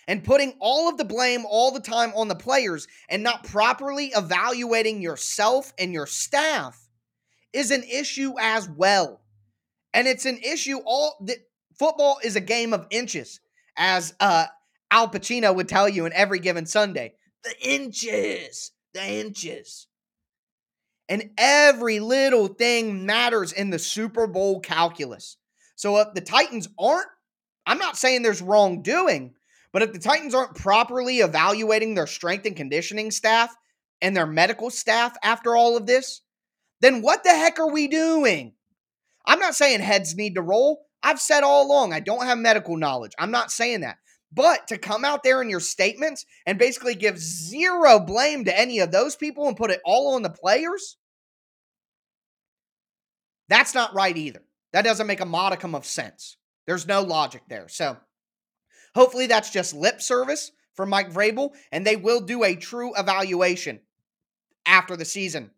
And 0.07 0.25
putting 0.25 0.55
all 0.61 0.91
of 0.91 0.99
the 0.99 1.05
blame 1.05 1.45
all 1.49 1.71
the 1.71 1.81
time 1.81 2.13
on 2.15 2.29
the 2.29 2.35
players 2.35 2.87
and 3.09 3.23
not 3.23 3.45
properly 3.45 4.13
evaluating 4.15 5.01
yourself 5.01 5.73
and 5.79 5.95
your 5.95 6.07
staff 6.07 6.79
is 7.55 7.71
an 7.71 7.83
issue 7.85 8.35
as 8.39 8.69
well. 8.69 9.23
And 9.95 10.09
it's 10.09 10.27
an 10.27 10.39
issue 10.39 10.81
all 10.85 11.17
that 11.23 11.39
football 11.79 12.19
is 12.23 12.37
a 12.37 12.41
game 12.41 12.75
of 12.75 12.87
inches, 12.91 13.41
as 13.77 14.13
uh, 14.21 14.47
Al 14.91 15.09
Pacino 15.09 15.55
would 15.55 15.69
tell 15.69 15.89
you 15.89 16.05
in 16.05 16.13
every 16.13 16.41
given 16.41 16.67
Sunday. 16.67 17.15
The 17.45 17.55
inches, 17.61 18.73
the 18.93 19.07
inches. 19.07 19.87
And 21.09 21.31
every 21.39 22.01
little 22.01 22.49
thing 22.49 23.07
matters 23.07 23.53
in 23.53 23.71
the 23.71 23.79
Super 23.79 24.27
Bowl 24.27 24.61
calculus. 24.61 25.37
So 25.77 25.99
if 25.99 26.13
the 26.15 26.21
Titans 26.21 26.69
aren't, 26.79 27.09
I'm 27.67 27.79
not 27.79 27.97
saying 27.97 28.23
there's 28.23 28.43
wrongdoing, 28.43 29.35
but 29.73 29.83
if 29.83 29.93
the 29.93 29.99
Titans 29.99 30.35
aren't 30.35 30.57
properly 30.57 31.19
evaluating 31.19 31.95
their 31.95 32.07
strength 32.07 32.47
and 32.47 32.57
conditioning 32.57 33.11
staff 33.11 33.55
and 34.01 34.17
their 34.17 34.27
medical 34.27 34.71
staff 34.71 35.17
after 35.23 35.55
all 35.55 35.77
of 35.77 35.87
this, 35.87 36.23
then 36.81 37.03
what 37.03 37.23
the 37.23 37.31
heck 37.31 37.59
are 37.59 37.71
we 37.71 37.87
doing? 37.87 38.55
I'm 39.25 39.39
not 39.39 39.55
saying 39.55 39.81
heads 39.81 40.17
need 40.17 40.35
to 40.35 40.43
roll. 40.43 40.85
I've 41.03 41.21
said 41.21 41.43
all 41.43 41.67
along, 41.67 41.93
I 41.93 42.01
don't 42.01 42.25
have 42.25 42.39
medical 42.39 42.77
knowledge. 42.77 43.13
I'm 43.19 43.31
not 43.31 43.51
saying 43.51 43.81
that. 43.81 43.99
But 44.33 44.67
to 44.69 44.79
come 44.79 45.05
out 45.05 45.23
there 45.23 45.41
in 45.43 45.49
your 45.49 45.61
statements 45.61 46.27
and 46.45 46.59
basically 46.59 46.95
give 46.95 47.19
zero 47.19 48.01
blame 48.01 48.45
to 48.47 48.59
any 48.59 48.81
of 48.81 48.91
those 48.91 49.15
people 49.15 49.47
and 49.47 49.57
put 49.57 49.71
it 49.71 49.81
all 49.85 50.15
on 50.15 50.23
the 50.23 50.31
players, 50.31 50.97
that's 53.49 53.75
not 53.75 53.95
right 53.95 54.17
either. 54.17 54.43
That 54.73 54.85
doesn't 54.85 55.07
make 55.07 55.21
a 55.21 55.27
modicum 55.27 55.75
of 55.75 55.87
sense. 55.87 56.37
There's 56.67 56.89
no 56.89 57.03
logic 57.03 57.43
there. 57.49 57.69
So 57.69 57.97
hopefully 58.95 59.27
that's 59.27 59.51
just 59.51 59.75
lip 59.75 60.03
service 60.03 60.51
for 60.75 60.85
Mike 60.85 61.13
Vrabel, 61.13 61.51
and 61.71 61.87
they 61.87 61.95
will 61.95 62.21
do 62.21 62.43
a 62.43 62.57
true 62.57 62.93
evaluation 62.97 63.81
after 64.67 64.97
the 64.97 65.05
season 65.05 65.51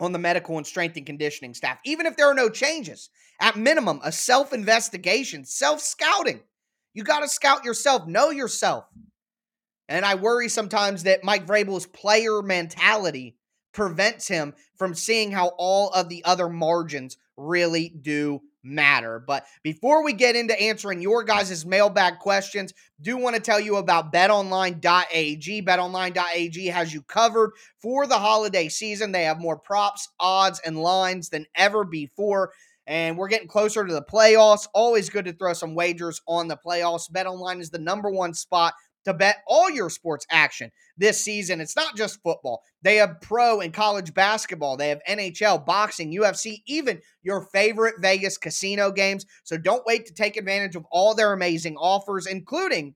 on 0.00 0.12
the 0.12 0.18
medical 0.18 0.56
and 0.56 0.66
strength 0.66 0.96
and 0.96 1.06
conditioning 1.06 1.54
staff, 1.54 1.78
even 1.84 2.06
if 2.06 2.16
there 2.16 2.28
are 2.28 2.34
no 2.34 2.48
changes. 2.48 3.10
At 3.40 3.56
minimum, 3.56 4.00
a 4.04 4.12
self 4.12 4.52
investigation, 4.52 5.44
self 5.44 5.80
scouting. 5.80 6.40
You 6.92 7.02
got 7.02 7.20
to 7.20 7.28
scout 7.28 7.64
yourself, 7.64 8.06
know 8.06 8.30
yourself. 8.30 8.84
And 9.88 10.04
I 10.04 10.14
worry 10.14 10.48
sometimes 10.48 11.02
that 11.02 11.24
Mike 11.24 11.46
Vrabel's 11.46 11.86
player 11.86 12.40
mentality 12.42 13.36
prevents 13.72 14.28
him 14.28 14.54
from 14.76 14.94
seeing 14.94 15.32
how 15.32 15.48
all 15.58 15.90
of 15.90 16.08
the 16.08 16.24
other 16.24 16.48
margins 16.48 17.16
really 17.36 17.88
do 17.88 18.40
matter. 18.64 19.22
But 19.24 19.44
before 19.62 20.02
we 20.02 20.12
get 20.12 20.36
into 20.36 20.60
answering 20.60 21.00
your 21.00 21.22
guys' 21.22 21.64
mailbag 21.66 22.18
questions, 22.18 22.72
do 23.00 23.16
want 23.16 23.36
to 23.36 23.42
tell 23.42 23.60
you 23.60 23.76
about 23.76 24.12
betonline.ag. 24.12 25.62
Betonline.ag 25.62 26.66
has 26.66 26.94
you 26.94 27.02
covered 27.02 27.52
for 27.80 28.06
the 28.06 28.18
holiday 28.18 28.68
season. 28.68 29.12
They 29.12 29.24
have 29.24 29.38
more 29.38 29.58
props, 29.58 30.08
odds, 30.18 30.60
and 30.64 30.78
lines 30.78 31.28
than 31.28 31.46
ever 31.54 31.84
before. 31.84 32.52
And 32.86 33.16
we're 33.16 33.28
getting 33.28 33.48
closer 33.48 33.86
to 33.86 33.92
the 33.92 34.02
playoffs. 34.02 34.68
Always 34.74 35.08
good 35.08 35.24
to 35.24 35.32
throw 35.32 35.54
some 35.54 35.74
wagers 35.74 36.20
on 36.26 36.48
the 36.48 36.58
playoffs. 36.58 37.10
BetOnline 37.10 37.60
is 37.60 37.70
the 37.70 37.78
number 37.78 38.10
one 38.10 38.34
spot 38.34 38.74
to 39.04 39.14
bet 39.14 39.42
all 39.46 39.70
your 39.70 39.90
sports 39.90 40.26
action 40.30 40.70
this 40.96 41.22
season. 41.22 41.60
It's 41.60 41.76
not 41.76 41.96
just 41.96 42.22
football. 42.22 42.62
They 42.82 42.96
have 42.96 43.20
pro 43.20 43.60
and 43.60 43.72
college 43.72 44.14
basketball. 44.14 44.76
They 44.76 44.88
have 44.88 45.00
NHL, 45.08 45.64
boxing, 45.64 46.12
UFC, 46.14 46.62
even 46.66 47.00
your 47.22 47.42
favorite 47.52 47.96
Vegas 48.00 48.38
casino 48.38 48.90
games. 48.90 49.26
So 49.44 49.56
don't 49.56 49.86
wait 49.86 50.06
to 50.06 50.14
take 50.14 50.36
advantage 50.36 50.76
of 50.76 50.86
all 50.90 51.14
their 51.14 51.32
amazing 51.32 51.76
offers, 51.76 52.26
including 52.26 52.94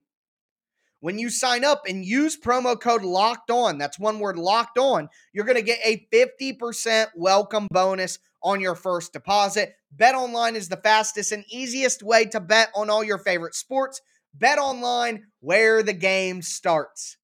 when 1.01 1.17
you 1.17 1.29
sign 1.29 1.63
up 1.63 1.83
and 1.87 2.05
use 2.05 2.37
promo 2.37 2.79
code 2.79 3.03
locked 3.03 3.51
on. 3.51 3.77
That's 3.77 3.99
one 3.99 4.19
word 4.19 4.37
locked 4.37 4.77
on. 4.77 5.09
You're 5.33 5.45
going 5.45 5.57
to 5.57 5.61
get 5.61 5.79
a 5.83 6.07
50% 6.13 7.07
welcome 7.15 7.67
bonus 7.71 8.19
on 8.41 8.61
your 8.61 8.75
first 8.75 9.13
deposit. 9.13 9.73
Bet 9.91 10.15
online 10.15 10.55
is 10.55 10.69
the 10.69 10.77
fastest 10.77 11.31
and 11.31 11.43
easiest 11.49 12.03
way 12.03 12.25
to 12.25 12.39
bet 12.39 12.69
on 12.75 12.89
all 12.89 13.03
your 13.03 13.17
favorite 13.17 13.55
sports. 13.55 14.01
Bet 14.33 14.57
online 14.57 15.25
where 15.39 15.83
the 15.83 15.93
game 15.93 16.41
starts. 16.41 17.17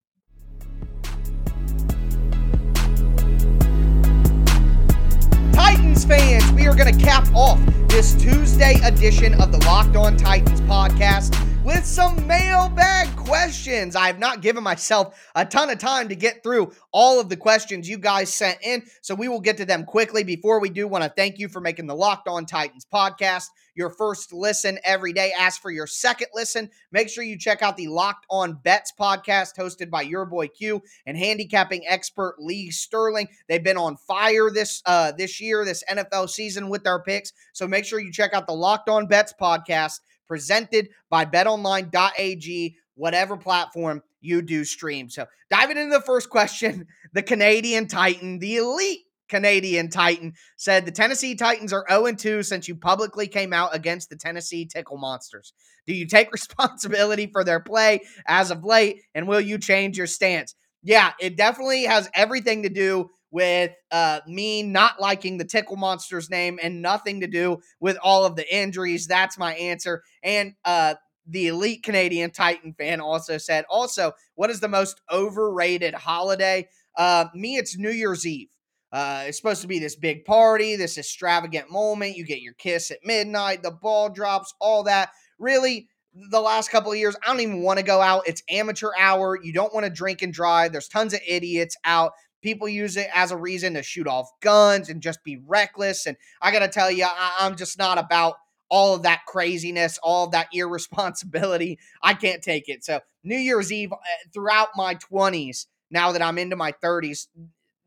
Titans 5.53 6.03
fans, 6.05 6.51
we 6.51 6.67
are 6.67 6.75
going 6.75 6.93
to 6.93 7.03
cap 7.03 7.27
off 7.33 7.59
this 7.87 8.13
Tuesday 8.15 8.79
edition 8.83 9.33
of 9.41 9.51
the 9.51 9.59
Locked 9.65 9.95
On 9.95 10.17
Titans 10.17 10.61
podcast 10.61 11.33
with 11.63 11.85
some 11.85 12.27
mailbag 12.27 13.15
questions. 13.15 13.95
I 13.95 14.07
have 14.07 14.19
not 14.19 14.41
given 14.41 14.63
myself 14.63 15.17
a 15.35 15.45
ton 15.45 15.69
of 15.69 15.79
time 15.79 16.09
to 16.09 16.15
get 16.15 16.43
through 16.43 16.71
all 16.91 17.19
of 17.19 17.29
the 17.29 17.37
questions 17.37 17.87
you 17.87 17.97
guys 17.97 18.33
sent 18.33 18.59
in, 18.61 18.83
so 19.01 19.15
we 19.15 19.27
will 19.27 19.39
get 19.39 19.57
to 19.57 19.65
them 19.65 19.85
quickly. 19.85 20.23
Before 20.23 20.59
we 20.59 20.69
do, 20.69 20.87
want 20.87 21.03
to 21.03 21.09
thank 21.09 21.39
you 21.39 21.47
for 21.47 21.61
making 21.61 21.87
the 21.87 21.95
Locked 21.95 22.27
On 22.27 22.45
Titans 22.45 22.85
podcast 22.93 23.45
your 23.75 23.89
first 23.89 24.33
listen 24.33 24.79
every 24.83 25.13
day. 25.13 25.31
Ask 25.37 25.61
for 25.61 25.71
your 25.71 25.87
second 25.87 26.27
listen. 26.33 26.69
Make 26.91 27.09
sure 27.09 27.23
you 27.23 27.37
check 27.37 27.61
out 27.61 27.77
the 27.77 27.87
Locked 27.87 28.25
On 28.29 28.53
Bets 28.53 28.93
podcast 28.99 29.55
hosted 29.57 29.89
by 29.89 30.01
your 30.01 30.25
boy 30.25 30.47
Q 30.47 30.81
and 31.05 31.17
handicapping 31.17 31.83
expert 31.87 32.35
Lee 32.39 32.71
Sterling. 32.71 33.27
They've 33.47 33.63
been 33.63 33.77
on 33.77 33.97
fire 33.97 34.49
this 34.49 34.81
uh 34.85 35.11
this 35.11 35.39
year, 35.39 35.65
this 35.65 35.83
NFL 35.89 36.29
season 36.29 36.69
with 36.69 36.83
their 36.83 36.99
picks. 36.99 37.31
So 37.53 37.67
make 37.67 37.85
sure 37.85 37.99
you 37.99 38.11
check 38.11 38.33
out 38.33 38.47
the 38.47 38.53
Locked 38.53 38.89
On 38.89 39.07
Bets 39.07 39.33
podcast 39.39 39.99
presented 40.27 40.89
by 41.09 41.25
betonline.ag, 41.25 42.75
whatever 42.95 43.37
platform 43.37 44.01
you 44.21 44.41
do 44.41 44.63
stream. 44.63 45.09
So, 45.09 45.25
diving 45.49 45.77
into 45.77 45.93
the 45.93 46.01
first 46.01 46.29
question 46.29 46.87
the 47.13 47.23
Canadian 47.23 47.87
Titan, 47.87 48.39
the 48.39 48.57
elite 48.57 49.01
Canadian 49.29 49.89
Titan, 49.89 50.33
said 50.57 50.85
the 50.85 50.91
Tennessee 50.91 51.35
Titans 51.35 51.73
are 51.73 51.85
0 51.89 52.13
2 52.13 52.43
since 52.43 52.67
you 52.67 52.75
publicly 52.75 53.27
came 53.27 53.53
out 53.53 53.75
against 53.75 54.09
the 54.09 54.15
Tennessee 54.15 54.65
Tickle 54.65 54.97
Monsters. 54.97 55.53
Do 55.87 55.93
you 55.93 56.07
take 56.07 56.31
responsibility 56.33 57.27
for 57.27 57.43
their 57.43 57.59
play 57.59 58.01
as 58.27 58.51
of 58.51 58.63
late, 58.63 59.01
and 59.13 59.27
will 59.27 59.41
you 59.41 59.57
change 59.57 59.97
your 59.97 60.07
stance? 60.07 60.55
Yeah, 60.83 61.13
it 61.19 61.35
definitely 61.35 61.85
has 61.85 62.09
everything 62.13 62.63
to 62.63 62.69
do 62.69 63.09
with 63.31 63.71
uh, 63.91 64.21
me 64.27 64.63
not 64.63 65.01
liking 65.01 65.37
the 65.37 65.43
Tickle 65.43 65.75
Monsters 65.75 66.29
name 66.29 66.59
and 66.61 66.81
nothing 66.81 67.21
to 67.21 67.27
do 67.27 67.57
with 67.79 67.97
all 68.01 68.23
of 68.23 68.35
the 68.35 68.55
injuries. 68.55 69.07
That's 69.07 69.37
my 69.37 69.55
answer. 69.55 70.03
And 70.23 70.53
uh, 70.63 70.95
the 71.27 71.47
elite 71.47 71.83
Canadian 71.83 72.31
Titan 72.31 72.73
fan 72.77 73.01
also 73.01 73.37
said, 73.37 73.65
also, 73.69 74.13
what 74.35 74.49
is 74.49 74.59
the 74.59 74.67
most 74.67 75.01
overrated 75.11 75.95
holiday? 75.95 76.69
Uh, 76.95 77.25
me, 77.33 77.57
it's 77.57 77.77
New 77.77 77.89
Year's 77.89 78.25
Eve. 78.25 78.47
Uh, 78.95 79.25
it's 79.27 79.35
supposed 79.35 79.61
to 79.61 79.67
be 79.67 79.77
this 79.77 79.97
big 79.97 80.23
party, 80.23 80.77
this 80.77 80.97
extravagant 80.97 81.69
moment. 81.69 82.15
You 82.15 82.23
get 82.23 82.39
your 82.39 82.53
kiss 82.53 82.91
at 82.91 82.99
midnight, 83.03 83.61
the 83.61 83.71
ball 83.71 84.09
drops, 84.09 84.53
all 84.61 84.83
that. 84.83 85.09
Really, 85.37 85.89
the 86.31 86.39
last 86.39 86.71
couple 86.71 86.93
of 86.93 86.97
years, 86.97 87.13
I 87.21 87.27
don't 87.27 87.41
even 87.41 87.61
want 87.61 87.77
to 87.77 87.83
go 87.83 87.99
out. 87.99 88.23
It's 88.25 88.41
amateur 88.49 88.91
hour. 88.97 89.37
You 89.43 89.51
don't 89.51 89.73
want 89.73 89.85
to 89.85 89.89
drink 89.89 90.21
and 90.21 90.31
drive. 90.31 90.71
There's 90.71 90.87
tons 90.87 91.13
of 91.13 91.19
idiots 91.27 91.75
out. 91.83 92.13
People 92.41 92.69
use 92.69 92.95
it 92.95 93.09
as 93.13 93.31
a 93.31 93.37
reason 93.37 93.73
to 93.73 93.83
shoot 93.83 94.07
off 94.07 94.29
guns 94.41 94.87
and 94.87 95.01
just 95.01 95.21
be 95.25 95.41
reckless. 95.45 96.05
And 96.05 96.15
I 96.41 96.53
got 96.53 96.59
to 96.59 96.69
tell 96.69 96.89
you, 96.89 97.03
I- 97.03 97.35
I'm 97.41 97.57
just 97.57 97.77
not 97.77 97.97
about 97.97 98.35
all 98.69 98.95
of 98.95 99.03
that 99.03 99.25
craziness, 99.27 99.99
all 100.03 100.27
of 100.27 100.31
that 100.31 100.47
irresponsibility. 100.53 101.79
I 102.01 102.13
can't 102.13 102.41
take 102.41 102.69
it. 102.69 102.85
So, 102.85 103.01
New 103.25 103.35
Year's 103.35 103.73
Eve 103.73 103.91
uh, 103.91 103.97
throughout 104.33 104.69
my 104.77 104.95
20s, 104.95 105.65
now 105.91 106.13
that 106.13 106.21
I'm 106.21 106.37
into 106.37 106.55
my 106.55 106.71
30s, 106.81 107.27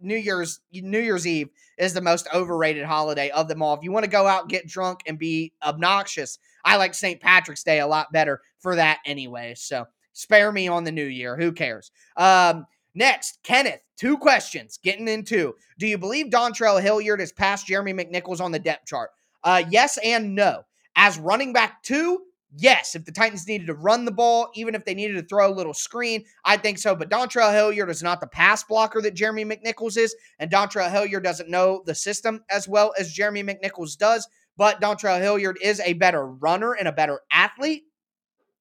New 0.00 0.16
Year's 0.16 0.61
New 0.72 1.00
Year's 1.00 1.26
Eve 1.26 1.48
is 1.78 1.94
the 1.94 2.00
most 2.00 2.28
overrated 2.34 2.84
holiday 2.84 3.30
of 3.30 3.48
them 3.48 3.62
all. 3.62 3.74
If 3.74 3.82
you 3.82 3.92
want 3.92 4.04
to 4.04 4.11
go 4.11 4.26
out, 4.26 4.48
get 4.48 4.66
drunk, 4.66 5.00
and 5.06 5.18
be 5.18 5.52
obnoxious, 5.62 6.38
I 6.64 6.76
like 6.76 6.94
St. 6.94 7.20
Patrick's 7.20 7.64
Day 7.64 7.80
a 7.80 7.87
lot 7.87 8.12
better 8.12 8.40
for 8.58 8.76
that 8.76 8.98
anyway. 9.04 9.54
So 9.56 9.87
spare 10.12 10.52
me 10.52 10.68
on 10.68 10.84
the 10.84 10.92
New 10.92 11.04
Year. 11.04 11.37
Who 11.37 11.52
cares? 11.52 11.90
Um, 12.16 12.66
next, 12.94 13.38
Kenneth. 13.42 13.80
Two 13.96 14.16
questions. 14.18 14.78
Getting 14.82 15.08
into. 15.08 15.54
Do 15.78 15.87
you 15.87 15.98
believe 15.98 16.26
Dontrell 16.26 16.80
Hilliard 16.80 17.20
is 17.20 17.32
past 17.32 17.66
Jeremy 17.66 17.92
McNichols 17.92 18.40
on 18.40 18.52
the 18.52 18.58
depth 18.58 18.87
chart? 18.87 19.11
Uh, 19.42 19.64
yes 19.70 19.98
and 20.04 20.34
no. 20.34 20.62
As 20.96 21.18
running 21.18 21.52
back 21.52 21.82
two, 21.82 22.22
Yes, 22.56 22.94
if 22.94 23.04
the 23.04 23.12
Titans 23.12 23.46
needed 23.46 23.66
to 23.66 23.74
run 23.74 24.06
the 24.06 24.11
ball, 24.11 24.48
even 24.54 24.74
if 24.74 24.84
they 24.84 24.94
needed 24.94 25.14
to 25.14 25.22
throw 25.22 25.52
a 25.52 25.54
little 25.54 25.74
screen, 25.74 26.24
I 26.44 26.56
think 26.56 26.78
so. 26.78 26.94
But 26.94 27.11
Dontrell 27.11 27.52
Hilliard 27.52 27.90
is 27.90 28.02
not 28.02 28.20
the 28.20 28.26
pass 28.26 28.64
blocker 28.64 29.02
that 29.02 29.14
Jeremy 29.14 29.44
McNichols 29.44 29.98
is, 29.98 30.14
and 30.38 30.50
Dontrell 30.50 30.90
Hilliard 30.90 31.24
doesn't 31.24 31.50
know 31.50 31.82
the 31.84 31.94
system 31.94 32.42
as 32.50 32.66
well 32.66 32.94
as 32.98 33.12
Jeremy 33.12 33.42
McNichols 33.42 33.98
does. 33.98 34.26
But 34.56 34.80
Dontrell 34.80 35.20
Hilliard 35.20 35.58
is 35.62 35.80
a 35.80 35.92
better 35.92 36.26
runner 36.26 36.72
and 36.72 36.88
a 36.88 36.92
better 36.92 37.20
athlete. 37.30 37.84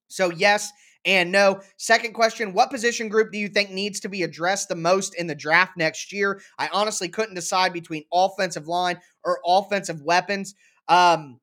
So, 0.10 0.32
yes 0.32 0.72
and 1.06 1.32
no. 1.32 1.62
Second 1.78 2.14
question 2.14 2.54
What 2.54 2.70
position 2.70 3.08
group 3.08 3.32
do 3.32 3.40
you 3.40 3.48
think 3.48 3.72
needs 3.72 4.02
to 4.02 4.10
be 4.10 4.24
addressed 4.24 4.68
the 4.68 4.76
most 4.76 5.16
in 5.16 5.28
the 5.28 5.34
draft 5.34 5.78
next 5.78 6.12
year? 6.12 6.42
I 6.60 6.70
honestly 6.74 7.08
couldn't 7.08 7.36
decide 7.36 7.74
between 7.74 8.04
offensive 8.14 8.68
line 8.68 9.00
or 9.24 9.40
offensive 9.46 10.02
weapons. 10.02 10.54
Um, 10.90 11.40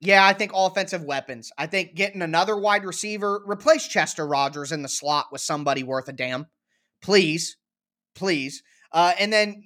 yeah, 0.00 0.24
I 0.24 0.32
think 0.32 0.52
offensive 0.54 1.02
weapons. 1.02 1.50
I 1.58 1.66
think 1.66 1.94
getting 1.94 2.22
another 2.22 2.56
wide 2.56 2.84
receiver, 2.84 3.42
replace 3.46 3.86
Chester 3.88 4.26
Rogers 4.26 4.70
in 4.70 4.82
the 4.82 4.88
slot 4.88 5.26
with 5.32 5.40
somebody 5.40 5.82
worth 5.82 6.08
a 6.08 6.12
damn. 6.12 6.46
Please. 7.02 7.56
Please. 8.14 8.62
Uh, 8.92 9.12
and 9.18 9.32
then 9.32 9.64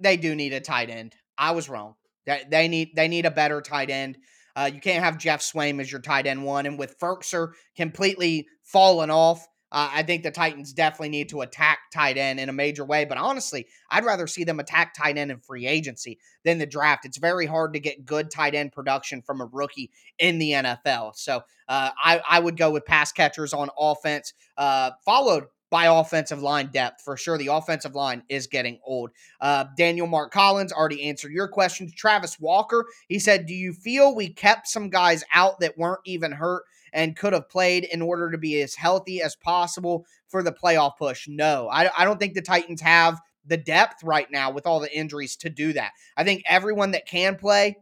they 0.00 0.16
do 0.16 0.34
need 0.34 0.52
a 0.52 0.60
tight 0.60 0.90
end. 0.90 1.14
I 1.38 1.52
was 1.52 1.68
wrong. 1.68 1.94
They, 2.26 2.42
they 2.50 2.68
need 2.68 2.90
they 2.94 3.08
need 3.08 3.26
a 3.26 3.30
better 3.30 3.60
tight 3.60 3.90
end. 3.90 4.18
Uh, 4.54 4.70
you 4.72 4.80
can't 4.80 5.04
have 5.04 5.18
Geoff 5.18 5.40
Swaim 5.40 5.80
as 5.80 5.90
your 5.90 6.00
tight 6.00 6.26
end 6.26 6.44
one. 6.44 6.66
And 6.66 6.78
with 6.78 6.98
Firkser 6.98 7.52
completely 7.76 8.46
fallen 8.64 9.10
off, 9.10 9.46
uh, 9.72 9.88
I 9.90 10.02
think 10.02 10.22
the 10.22 10.30
Titans 10.30 10.74
definitely 10.74 11.08
need 11.08 11.30
to 11.30 11.40
attack 11.40 11.78
tight 11.90 12.18
end 12.18 12.38
in 12.38 12.50
a 12.50 12.52
major 12.52 12.84
way. 12.84 13.06
But 13.06 13.16
honestly, 13.16 13.66
I'd 13.90 14.04
rather 14.04 14.26
see 14.26 14.44
them 14.44 14.60
attack 14.60 14.94
tight 14.94 15.16
end 15.16 15.30
in 15.30 15.38
free 15.40 15.66
agency 15.66 16.18
than 16.44 16.58
the 16.58 16.66
draft. 16.66 17.06
It's 17.06 17.16
very 17.16 17.46
hard 17.46 17.72
to 17.72 17.80
get 17.80 18.04
good 18.04 18.30
tight 18.30 18.54
end 18.54 18.72
production 18.72 19.22
from 19.22 19.40
a 19.40 19.46
rookie 19.46 19.90
in 20.18 20.38
the 20.38 20.50
NFL. 20.52 21.16
So 21.16 21.40
uh, 21.68 21.90
I, 21.96 22.20
I 22.28 22.38
would 22.38 22.58
go 22.58 22.70
with 22.70 22.84
pass 22.84 23.12
catchers 23.12 23.54
on 23.54 23.70
offense, 23.78 24.34
uh, 24.58 24.90
followed 25.06 25.44
by 25.70 25.86
offensive 25.86 26.42
line 26.42 26.68
depth. 26.70 27.00
For 27.00 27.16
sure, 27.16 27.38
the 27.38 27.46
offensive 27.46 27.94
line 27.94 28.24
is 28.28 28.46
getting 28.46 28.78
old. 28.84 29.10
Uh, 29.40 29.64
Daniel 29.78 30.06
Mark 30.06 30.30
Collins 30.30 30.70
already 30.70 31.02
answered 31.04 31.32
your 31.32 31.48
question. 31.48 31.90
Travis 31.96 32.38
Walker, 32.38 32.84
he 33.08 33.18
said, 33.18 33.46
Do 33.46 33.54
you 33.54 33.72
feel 33.72 34.14
we 34.14 34.28
kept 34.28 34.68
some 34.68 34.90
guys 34.90 35.24
out 35.32 35.60
that 35.60 35.78
weren't 35.78 36.02
even 36.04 36.32
hurt 36.32 36.64
and 36.92 37.16
could 37.16 37.32
have 37.32 37.48
played 37.48 37.84
in 37.84 38.02
order 38.02 38.30
to 38.30 38.38
be 38.38 38.60
as 38.62 38.74
healthy 38.74 39.22
as 39.22 39.36
possible 39.36 40.06
for 40.28 40.42
the 40.42 40.52
playoff 40.52 40.96
push? 40.98 41.26
No, 41.28 41.68
I, 41.68 41.90
I 41.96 42.04
don't 42.04 42.18
think 42.18 42.34
the 42.34 42.42
Titans 42.42 42.80
have 42.80 43.20
the 43.44 43.56
depth 43.56 44.02
right 44.04 44.30
now 44.30 44.50
with 44.50 44.66
all 44.66 44.80
the 44.80 44.96
injuries 44.96 45.36
to 45.36 45.50
do 45.50 45.72
that. 45.72 45.92
I 46.16 46.24
think 46.24 46.42
everyone 46.46 46.92
that 46.92 47.06
can 47.06 47.36
play, 47.36 47.76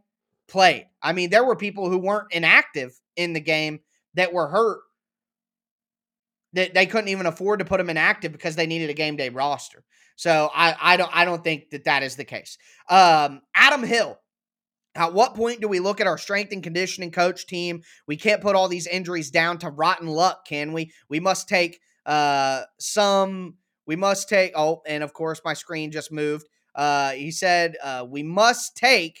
played. 0.47 0.87
I 1.01 1.13
mean, 1.13 1.29
there 1.29 1.45
were 1.45 1.55
people 1.55 1.89
who 1.89 1.97
weren't 1.97 2.31
inactive 2.31 2.99
in 3.15 3.33
the 3.33 3.39
game 3.39 3.81
that 4.15 4.33
were 4.33 4.47
hurt 4.47 4.79
that 6.53 6.73
they 6.73 6.85
couldn't 6.85 7.09
even 7.09 7.25
afford 7.25 7.59
to 7.59 7.65
put 7.65 7.77
them 7.77 7.89
inactive 7.89 8.31
because 8.31 8.55
they 8.55 8.67
needed 8.67 8.89
a 8.89 8.93
game 8.93 9.15
day 9.15 9.29
roster. 9.29 9.83
So 10.15 10.49
I, 10.53 10.75
I 10.79 10.97
don't 10.97 11.09
I 11.15 11.25
don't 11.25 11.43
think 11.43 11.71
that 11.71 11.85
that 11.85 12.03
is 12.03 12.15
the 12.15 12.25
case. 12.25 12.57
Um, 12.89 13.41
Adam 13.55 13.83
Hill. 13.83 14.19
At 14.95 15.13
what 15.13 15.35
point 15.35 15.61
do 15.61 15.67
we 15.67 15.79
look 15.79 16.01
at 16.01 16.07
our 16.07 16.17
strength 16.17 16.51
and 16.51 16.61
conditioning 16.61 17.11
coach 17.11 17.47
team? 17.47 17.81
We 18.07 18.17
can't 18.17 18.41
put 18.41 18.55
all 18.55 18.67
these 18.67 18.87
injuries 18.87 19.31
down 19.31 19.57
to 19.59 19.69
rotten 19.69 20.07
luck, 20.07 20.45
can 20.45 20.73
we? 20.73 20.91
We 21.09 21.19
must 21.19 21.47
take 21.47 21.79
uh, 22.05 22.63
some. 22.79 23.55
We 23.87 23.95
must 23.95 24.27
take. 24.27 24.51
Oh, 24.55 24.81
and 24.85 25.03
of 25.03 25.13
course, 25.13 25.41
my 25.45 25.53
screen 25.53 25.91
just 25.91 26.11
moved. 26.11 26.45
Uh, 26.75 27.11
he 27.11 27.31
said 27.31 27.75
uh, 27.83 28.05
we 28.07 28.23
must 28.23 28.75
take 28.75 29.17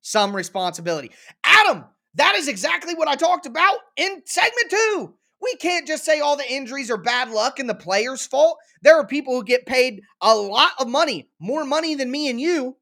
some 0.00 0.34
responsibility. 0.34 1.10
Adam, 1.42 1.84
that 2.14 2.34
is 2.34 2.48
exactly 2.48 2.94
what 2.94 3.08
I 3.08 3.16
talked 3.16 3.46
about 3.46 3.78
in 3.96 4.22
segment 4.24 4.70
two. 4.70 5.14
We 5.42 5.56
can't 5.56 5.86
just 5.86 6.04
say 6.04 6.20
all 6.20 6.36
the 6.36 6.50
injuries 6.50 6.90
are 6.90 6.96
bad 6.96 7.30
luck 7.30 7.58
and 7.58 7.68
the 7.68 7.74
player's 7.74 8.26
fault. 8.26 8.56
There 8.82 8.96
are 8.96 9.06
people 9.06 9.34
who 9.34 9.44
get 9.44 9.66
paid 9.66 10.00
a 10.22 10.34
lot 10.34 10.72
of 10.78 10.88
money, 10.88 11.28
more 11.38 11.64
money 11.64 11.94
than 11.94 12.10
me 12.10 12.28
and 12.30 12.40
you, 12.40 12.76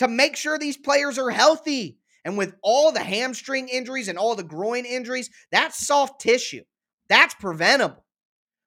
to 0.00 0.08
make 0.08 0.34
sure 0.34 0.58
these 0.58 0.78
players 0.78 1.18
are 1.18 1.28
healthy. 1.28 1.98
And 2.24 2.38
with 2.38 2.54
all 2.62 2.90
the 2.90 3.02
hamstring 3.02 3.68
injuries 3.68 4.08
and 4.08 4.16
all 4.16 4.34
the 4.34 4.42
groin 4.42 4.86
injuries, 4.86 5.28
that's 5.52 5.86
soft 5.86 6.22
tissue. 6.22 6.62
That's 7.10 7.34
preventable. 7.34 8.02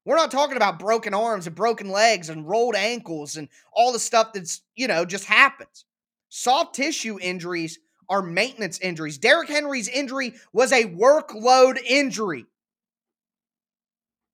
We're 0.06 0.15
not 0.15 0.30
talking 0.30 0.58
about 0.58 0.78
broken 0.78 1.15
arms 1.15 1.48
and 1.48 1.56
broken 1.56 1.89
legs 1.89 2.30
and 2.30 2.48
rolled 2.48 2.76
ankles 2.76 3.36
and 3.36 3.50
all 3.74 3.91
the 3.91 3.98
stuff 4.00 4.34
that's, 4.34 4.62
you 4.76 4.88
know, 4.88 5.06
just 5.06 5.26
happens. 5.26 5.86
Soft 6.30 6.76
tissue 6.76 7.17
injuries 7.19 7.80
are 8.10 8.22
maintenance 8.22 8.78
injuries. 8.80 9.17
Derrick 9.17 9.50
Henry's 9.50 9.88
injury 9.88 10.36
was 10.52 10.72
a 10.72 10.84
workload 10.86 11.80
injury. 11.84 12.46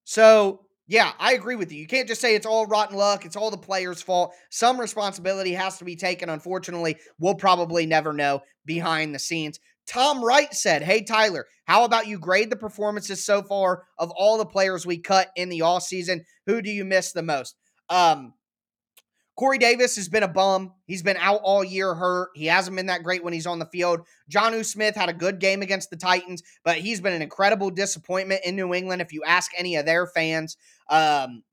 So, 0.03 0.65
yeah, 0.89 1.11
I 1.19 1.33
agree 1.33 1.55
with 1.55 1.71
you. 1.71 1.79
You 1.79 1.85
can't 1.85 2.07
just 2.07 2.19
say 2.19 2.33
it's 2.33 2.47
all 2.47 2.65
rotten 2.65 2.97
luck, 2.97 3.23
it's 3.23 3.35
all 3.35 3.51
the 3.51 3.57
players' 3.57 4.01
fault. 4.01 4.33
Some 4.49 4.81
responsibility 4.81 5.53
has 5.53 5.77
to 5.77 5.85
be 5.85 5.95
taken. 5.95 6.29
Unfortunately, 6.29 6.97
we'll 7.19 7.35
probably 7.35 7.85
never 7.85 8.11
know 8.11 8.41
behind 8.65 9.13
the 9.13 9.19
scenes. 9.19 9.59
Tom 9.85 10.23
Wright 10.23 10.51
said, 10.51 10.81
Hey, 10.81 11.03
Tyler, 11.03 11.45
how 11.65 11.83
about 11.85 12.07
you 12.07 12.17
grade 12.17 12.49
the 12.49 12.55
performances 12.55 13.23
so 13.23 13.43
far 13.43 13.83
of 13.99 14.09
all 14.15 14.39
the 14.39 14.45
players 14.47 14.83
we 14.83 14.97
cut 14.97 15.29
in 15.35 15.49
the 15.49 15.61
off 15.61 15.83
season? 15.83 16.25
Who 16.47 16.59
do 16.59 16.71
you 16.71 16.83
miss 16.85 17.11
the 17.11 17.21
most? 17.21 17.55
Um, 17.89 18.33
Corey 19.39 19.57
Davis 19.57 19.95
has 19.95 20.09
been 20.09 20.23
a 20.23 20.27
bum. 20.27 20.73
He's 20.85 21.01
been 21.01 21.15
out 21.15 21.39
all 21.45 21.63
year 21.63 21.95
hurt. 21.95 22.31
He 22.35 22.47
hasn't 22.47 22.75
been 22.75 22.87
that 22.87 23.03
great 23.03 23.23
when 23.23 23.31
he's 23.31 23.47
on 23.47 23.57
the 23.57 23.65
field. 23.67 24.01
Jonnu 24.29 24.65
Smith 24.65 24.97
had 24.97 25.07
a 25.07 25.13
good 25.13 25.39
game 25.39 25.61
against 25.61 25.89
the 25.89 25.95
Titans, 25.95 26.43
but 26.65 26.79
he's 26.79 26.99
been 26.99 27.13
an 27.13 27.21
incredible 27.21 27.69
disappointment 27.69 28.41
in 28.43 28.57
New 28.57 28.73
England 28.73 29.01
if 29.01 29.13
you 29.13 29.23
ask 29.25 29.51
any 29.57 29.77
of 29.77 29.85
their 29.85 30.07
fans. 30.07 30.57
Um, 30.89 31.43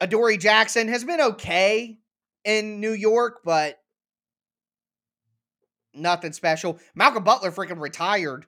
Adoree 0.00 0.38
Jackson 0.38 0.86
has 0.86 1.02
been 1.02 1.20
okay 1.20 1.98
in 2.44 2.78
New 2.78 2.92
York, 2.92 3.40
but 3.44 3.78
nothing 5.92 6.32
special. 6.32 6.78
Malcolm 6.94 7.24
Butler 7.24 7.50
freaking 7.50 7.80
retired. 7.80 8.46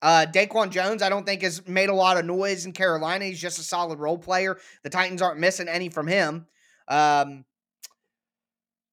Uh, 0.00 0.24
Daquan 0.32 0.70
Jones, 0.70 1.02
I 1.02 1.10
don't 1.10 1.26
think 1.26 1.42
has 1.42 1.68
made 1.68 1.90
a 1.90 1.94
lot 1.94 2.16
of 2.16 2.24
noise 2.24 2.64
in 2.64 2.72
Carolina. 2.72 3.26
He's 3.26 3.38
just 3.38 3.58
a 3.58 3.62
solid 3.62 3.98
role 3.98 4.16
player. 4.16 4.56
The 4.82 4.88
Titans 4.88 5.20
aren't 5.20 5.40
missing 5.40 5.68
any 5.68 5.90
from 5.90 6.06
him. 6.06 6.46
Um, 6.88 7.44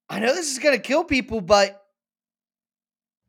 I 0.09 0.19
know 0.19 0.33
this 0.33 0.51
is 0.51 0.59
going 0.59 0.75
to 0.75 0.81
kill 0.81 1.03
people, 1.03 1.41
but 1.41 1.83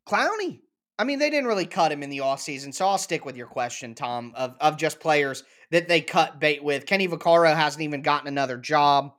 Clowney. 0.09 0.61
I 0.99 1.05
mean, 1.05 1.19
they 1.19 1.31
didn't 1.31 1.47
really 1.47 1.67
cut 1.67 1.93
him 1.93 2.03
in 2.03 2.11
the 2.11 2.19
offseason, 2.19 2.75
so 2.75 2.87
I'll 2.87 2.99
stick 2.99 3.25
with 3.25 3.37
your 3.37 3.47
question, 3.47 3.95
Tom, 3.95 4.33
of, 4.35 4.55
of 4.61 4.77
just 4.77 5.01
players 5.01 5.45
that 5.71 5.89
they 5.89 6.03
cut 6.03 6.41
bait 6.41 6.63
with. 6.63 6.85
Kenny 6.85 7.09
Vaccaro 7.09 7.55
hasn't 7.55 7.83
even 7.83 8.03
gotten 8.03 8.29
another 8.29 8.59
job. 8.59 9.13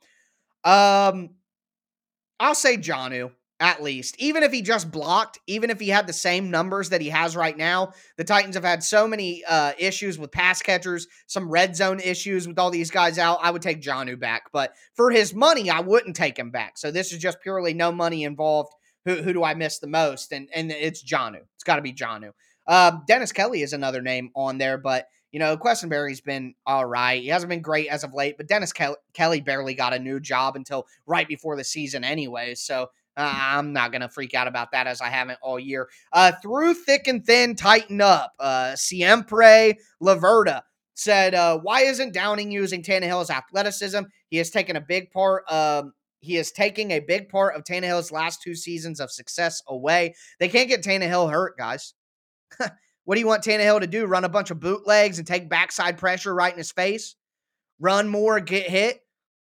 Um, 0.64 1.32
I'll 2.40 2.56
say 2.56 2.78
Jonnu 2.78 3.32
at 3.62 3.82
least. 3.82 4.16
Even 4.20 4.42
if 4.42 4.52
he 4.52 4.64
just 4.64 4.92
blocked, 4.92 5.40
even 5.46 5.70
if 5.70 5.80
he 5.80 5.88
had 5.88 6.08
the 6.08 6.14
same 6.14 6.50
numbers 6.50 6.90
that 6.90 7.00
he 7.00 7.10
has 7.10 7.36
right 7.36 7.56
now, 7.56 7.94
the 8.18 8.24
Titans 8.24 8.56
have 8.56 8.64
had 8.64 8.84
so 8.84 9.08
many 9.08 9.44
uh, 9.48 9.74
issues 9.78 10.18
with 10.18 10.32
pass 10.32 10.64
catchers, 10.64 11.08
some 11.28 11.50
red 11.50 11.76
zone 11.76 12.00
issues 12.00 12.48
with 12.48 12.58
all 12.58 12.72
these 12.72 12.90
guys 12.90 13.20
out. 13.20 13.38
I 13.42 13.52
would 13.52 13.62
take 13.62 13.82
Jonnu 13.82 14.20
back, 14.20 14.46
but 14.52 14.74
for 14.96 15.12
his 15.12 15.36
money, 15.36 15.70
I 15.70 15.80
wouldn't 15.80 16.16
take 16.16 16.38
him 16.38 16.50
back. 16.50 16.80
So 16.80 16.90
this 16.90 17.14
is 17.14 17.20
just 17.20 17.40
purely 17.40 17.76
no 17.76 17.92
money 17.92 18.24
involved. 18.24 18.74
Who, 19.06 19.16
who 19.16 19.32
do 19.32 19.44
I 19.44 19.54
miss 19.54 19.78
the 19.80 19.88
most? 19.88 20.32
And 20.32 20.50
and 20.54 20.72
it's 20.72 21.04
Jonnu. 21.04 21.42
It's 21.56 21.64
got 21.64 21.76
to 21.76 21.82
be 21.84 21.94
Jonnu. 21.94 22.32
Uh, 22.68 22.94
Dennis 23.08 23.32
Kelly 23.32 23.62
is 23.62 23.74
another 23.74 24.02
name 24.02 24.32
on 24.36 24.58
there, 24.58 24.78
but 24.80 25.08
you 25.32 25.40
know, 25.40 25.56
Quessenberry's 25.56 26.22
been 26.22 26.56
all 26.66 26.86
right. 26.86 27.22
He 27.22 27.30
hasn't 27.30 27.50
been 27.50 27.62
great 27.62 27.88
as 27.88 28.04
of 28.04 28.14
late, 28.14 28.36
but 28.38 28.48
Dennis 28.48 28.74
Ke- 28.74 28.98
Kelly 29.14 29.40
barely 29.40 29.74
got 29.74 29.94
a 29.94 30.00
new 30.00 30.20
job 30.20 30.56
until 30.56 30.86
right 31.06 31.28
before 31.28 31.56
the 31.56 31.64
season, 31.64 32.04
anyway. 32.04 32.54
So 32.56 32.90
uh, 33.18 33.34
I'm 33.36 33.74
not 33.74 33.92
going 33.92 34.02
to 34.02 34.10
freak 34.10 34.34
out 34.34 34.48
about 34.48 34.72
that 34.72 34.88
as 34.88 35.02
I 35.02 35.10
haven't 35.10 35.40
all 35.42 35.60
year. 35.60 35.90
Uh, 36.14 36.32
through 36.42 36.74
thick 36.74 37.08
and 37.08 37.26
thin, 37.26 37.56
Titan 37.56 38.02
up. 38.02 38.34
Uh, 38.40 38.76
Siempre 38.76 39.76
Laverta 40.02 40.62
said, 40.94 41.36
uh, 41.36 41.58
Why 41.60 41.82
isn't 41.82 42.14
Downing 42.14 42.52
using 42.52 42.84
Tannehill's 42.84 43.30
athleticism? 43.30 44.02
He 44.30 44.38
has 44.38 44.50
taken 44.50 44.76
a 44.76 44.82
big 44.82 45.12
part 45.12 45.44
Um, 45.52 45.94
he 46.22 46.38
is 46.38 46.52
taking 46.52 46.92
a 46.92 47.00
big 47.00 47.30
part 47.30 47.56
of 47.56 47.64
Tannehill's 47.64 48.12
last 48.12 48.42
two 48.44 48.56
seasons 48.56 49.00
of 49.00 49.12
success 49.12 49.62
away. 49.68 50.16
They 50.40 50.50
can't 50.50 50.70
get 50.70 50.84
Tannehill 50.84 51.32
hurt, 51.32 51.58
guys. 51.58 51.96
what 53.06 53.16
do 53.16 53.20
you 53.20 53.28
want 53.28 53.44
Tannehill 53.44 53.82
to 53.82 53.88
do? 53.88 54.06
Run 54.06 54.24
a 54.24 54.30
bunch 54.30 54.52
of 54.52 54.60
bootlegs 54.60 55.18
and 55.18 55.28
take 55.28 55.50
backside 55.50 55.98
pressure 55.98 56.34
right 56.34 56.54
in 56.54 56.60
his 56.60 56.72
face? 56.72 57.16
Run 57.80 58.08
more, 58.08 58.40
get 58.40 58.70
hit? 58.70 59.00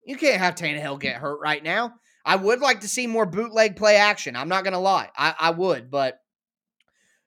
You 0.05 0.17
can't 0.17 0.41
have 0.41 0.57
Tannehill 0.57 1.01
get 1.01 1.17
hurt 1.17 1.39
right 1.41 1.63
now. 1.63 1.95
I 2.27 2.35
would 2.35 2.61
like 2.61 2.81
to 2.81 2.89
see 2.89 3.07
more 3.07 3.25
bootleg 3.25 3.77
play 3.77 3.97
action. 3.97 4.35
I'm 4.35 4.49
not 4.49 4.65
going 4.65 4.73
to 4.73 4.81
lie. 4.81 5.11
I, 5.17 5.35
I 5.39 5.51
would, 5.51 5.93
but 5.93 6.19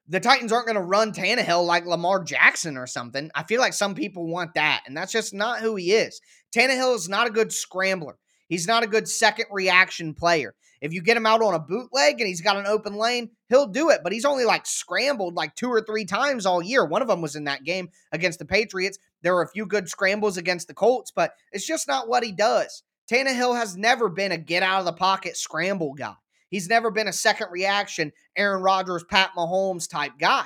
the 0.10 0.20
Titans 0.20 0.52
aren't 0.52 0.66
going 0.66 0.76
to 0.76 0.82
run 0.82 1.14
Tannehill 1.14 1.66
like 1.66 1.86
Lamar 1.86 2.22
Jackson 2.22 2.76
or 2.76 2.86
something. 2.86 3.32
I 3.34 3.44
feel 3.44 3.62
like 3.62 3.74
some 3.74 3.96
people 3.96 4.28
want 4.28 4.56
that, 4.56 4.84
and 4.86 4.98
that's 4.98 5.14
just 5.14 5.34
not 5.34 5.62
who 5.62 5.78
he 5.78 5.94
is. 5.94 6.20
Tannehill 6.54 6.96
is 6.96 7.08
not 7.08 7.28
a 7.28 7.32
good 7.32 7.54
scrambler. 7.54 8.18
He's 8.50 8.68
not 8.68 8.84
a 8.84 8.88
good 8.88 9.08
second 9.08 9.46
reaction 9.52 10.16
player. 10.16 10.54
If 10.82 10.94
you 10.94 11.02
get 11.02 11.18
him 11.18 11.26
out 11.26 11.42
on 11.42 11.54
a 11.54 11.60
bootleg 11.60 12.20
and 12.20 12.28
he's 12.28 12.42
got 12.42 12.58
an 12.58 12.66
open 12.66 12.96
lane, 12.96 13.30
he'll 13.48 13.68
do 13.68 13.90
it. 13.92 14.02
But 14.04 14.12
he's 14.12 14.26
only 14.26 14.46
like 14.46 14.66
scrambled 14.66 15.36
like 15.36 15.56
two 15.56 15.70
or 15.70 15.82
three 15.82 16.06
times 16.06 16.46
all 16.46 16.62
year. 16.62 16.86
One 16.86 17.02
of 17.02 17.08
them 17.08 17.22
was 17.22 17.36
in 17.36 17.46
that 17.46 17.64
game 17.64 17.90
against 18.12 18.40
the 18.40 18.46
Patriots. 18.46 18.98
There 19.22 19.36
were 19.36 19.44
a 19.44 19.50
few 19.50 19.66
good 19.66 19.88
scrambles 19.90 20.38
against 20.38 20.68
the 20.68 20.74
Colts, 20.74 21.12
but 21.12 21.34
it's 21.52 21.68
just 21.68 21.88
not 21.88 22.08
what 22.08 22.24
he 22.24 22.32
does. 22.32 22.84
Tannehill 23.10 23.58
has 23.58 23.76
never 23.76 24.10
been 24.10 24.32
a 24.32 24.38
get 24.38 24.63
out 24.63 24.80
of 24.80 24.86
the 24.86 24.93
pocket 24.93 25.36
scramble 25.36 25.93
guy. 25.93 26.13
He's 26.50 26.69
never 26.69 26.91
been 26.91 27.08
a 27.08 27.13
second 27.13 27.48
reaction 27.52 28.12
Aaron 28.36 28.62
Rodgers, 28.62 29.04
Pat 29.04 29.32
Mahomes 29.36 29.89
type 29.89 30.13
guy. 30.19 30.45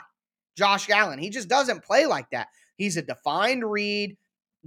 Josh 0.55 0.89
Allen, 0.89 1.19
he 1.19 1.29
just 1.29 1.47
doesn't 1.47 1.83
play 1.83 2.05
like 2.05 2.29
that. 2.31 2.47
He's 2.75 2.97
a 2.97 3.01
defined 3.01 3.69
read 3.69 4.17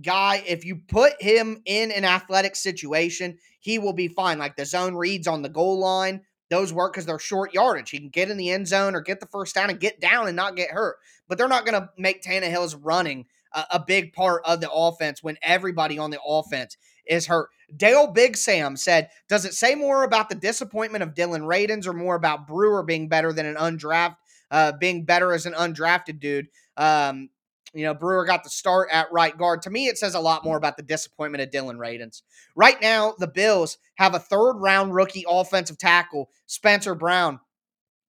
guy. 0.03 0.43
If 0.47 0.65
you 0.65 0.77
put 0.89 1.21
him 1.21 1.63
in 1.65 1.91
an 1.93 2.05
athletic 2.05 2.57
situation, 2.57 3.39
he 3.61 3.79
will 3.79 3.93
be 3.93 4.09
fine. 4.09 4.39
Like 4.39 4.57
the 4.57 4.67
zone 4.67 4.95
reads 4.95 5.27
on 5.27 5.43
the 5.43 5.49
goal 5.49 5.79
line, 5.79 6.23
those 6.51 6.73
work 6.73 6.93
because 6.93 7.07
they're 7.07 7.19
short 7.19 7.55
yardage. 7.55 7.91
He 7.91 7.99
can 7.99 8.09
get 8.09 8.31
in 8.31 8.37
the 8.37 8.51
end 8.51 8.69
zone 8.69 8.95
or 8.95 9.01
get 9.01 9.21
the 9.21 9.27
first 9.27 9.55
down 9.55 9.71
and 9.71 9.81
get 9.81 10.01
down 10.01 10.27
and 10.27 10.37
not 10.37 10.57
get 10.57 10.71
hurt. 10.71 10.97
But 11.29 11.39
they're 11.39 11.49
not 11.49 11.67
going 11.67 11.81
to 11.81 11.91
make 11.97 12.23
Tannehill's 12.23 12.75
running 12.75 13.27
a, 13.53 13.65
a, 13.73 13.85
big 13.85 14.13
part 14.13 14.43
of 14.45 14.61
the 14.61 14.71
offense 14.71 15.23
when 15.23 15.39
everybody 15.43 15.99
on 15.99 16.11
the 16.11 16.21
offense 16.25 16.77
is 17.07 17.27
hurt. 17.27 17.49
Dale 17.75 18.07
Big 18.09 18.37
Sam 18.37 18.77
said, 18.77 19.11
Does 19.29 19.45
it 19.45 19.55
say 19.55 19.75
more 19.75 20.05
about 20.05 20.29
the 20.29 20.35
disappointment 20.35 21.03
of 21.03 21.15
Dillon 21.15 21.43
Radunz 21.43 21.87
or 21.87 21.93
more 21.93 22.15
about 22.15 22.47
Brewer 22.47 22.83
being 22.83 23.09
better 23.09 23.33
than 23.33 23.47
an 23.47 23.57
undrafted, 23.57 24.17
uh, 24.51 24.73
being 24.73 25.05
better 25.05 25.33
as 25.33 25.47
an 25.47 25.55
undrafted 25.55 26.21
dude? 26.21 26.49
Um, 26.77 27.31
you 27.75 27.85
know, 27.85 27.95
Brewer 27.95 28.25
got 28.25 28.43
the 28.43 28.51
start 28.51 28.89
at 28.91 29.13
right 29.13 29.37
guard. 29.37 29.63
To 29.63 29.71
me, 29.71 29.87
it 29.87 29.99
says 29.99 30.15
a 30.15 30.21
lot 30.21 30.45
more 30.45 30.57
about 30.57 30.77
the 30.77 30.83
disappointment 30.83 31.43
of 31.43 31.51
Dillon 31.51 31.77
Radunz. 31.77 32.23
Right 32.55 32.81
now, 32.81 33.15
the 33.19 33.27
Bills 33.27 33.77
have 33.97 34.15
a 34.15 34.19
third 34.19 34.55
round 34.55 34.95
rookie 34.95 35.27
offensive 35.29 35.77
tackle, 35.77 36.31
Spencer 36.47 36.95
Brown, 36.95 37.39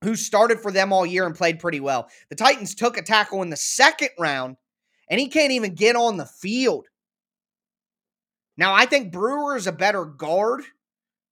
who 0.03 0.15
started 0.15 0.61
for 0.61 0.71
them 0.71 0.93
all 0.93 1.05
year 1.05 1.25
and 1.25 1.35
played 1.35 1.59
pretty 1.59 1.79
well. 1.79 2.07
The 2.29 2.35
Titans 2.35 2.75
took 2.75 2.97
a 2.97 3.01
tackle 3.01 3.41
in 3.41 3.49
the 3.49 3.57
second 3.57 4.09
round, 4.17 4.55
and 5.09 5.19
he 5.19 5.27
can't 5.27 5.51
even 5.51 5.75
get 5.75 5.95
on 5.95 6.17
the 6.17 6.25
field. 6.25 6.85
Now, 8.57 8.73
I 8.73 8.85
think 8.85 9.11
Brewer 9.11 9.55
is 9.55 9.67
a 9.67 9.71
better 9.71 10.03
guard 10.03 10.63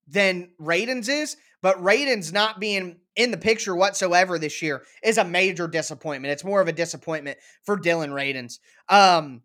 than 0.07 0.51
Radunz 0.61 1.09
is, 1.09 1.35
but 1.61 1.81
Radunz 1.81 2.31
not 2.31 2.59
being 2.59 2.97
in 3.15 3.31
the 3.31 3.37
picture 3.37 3.75
whatsoever 3.75 4.37
this 4.37 4.61
year 4.61 4.83
is 5.03 5.17
a 5.17 5.23
major 5.23 5.67
disappointment. 5.67 6.31
It's 6.31 6.43
more 6.43 6.61
of 6.61 6.67
a 6.67 6.73
disappointment 6.73 7.37
for 7.63 7.77
Dillon 7.77 8.11
Radunz. 8.11 8.59
Um, 8.89 9.41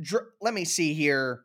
dr- 0.00 0.28
let 0.40 0.54
me 0.54 0.64
see 0.64 0.94
here. 0.94 1.42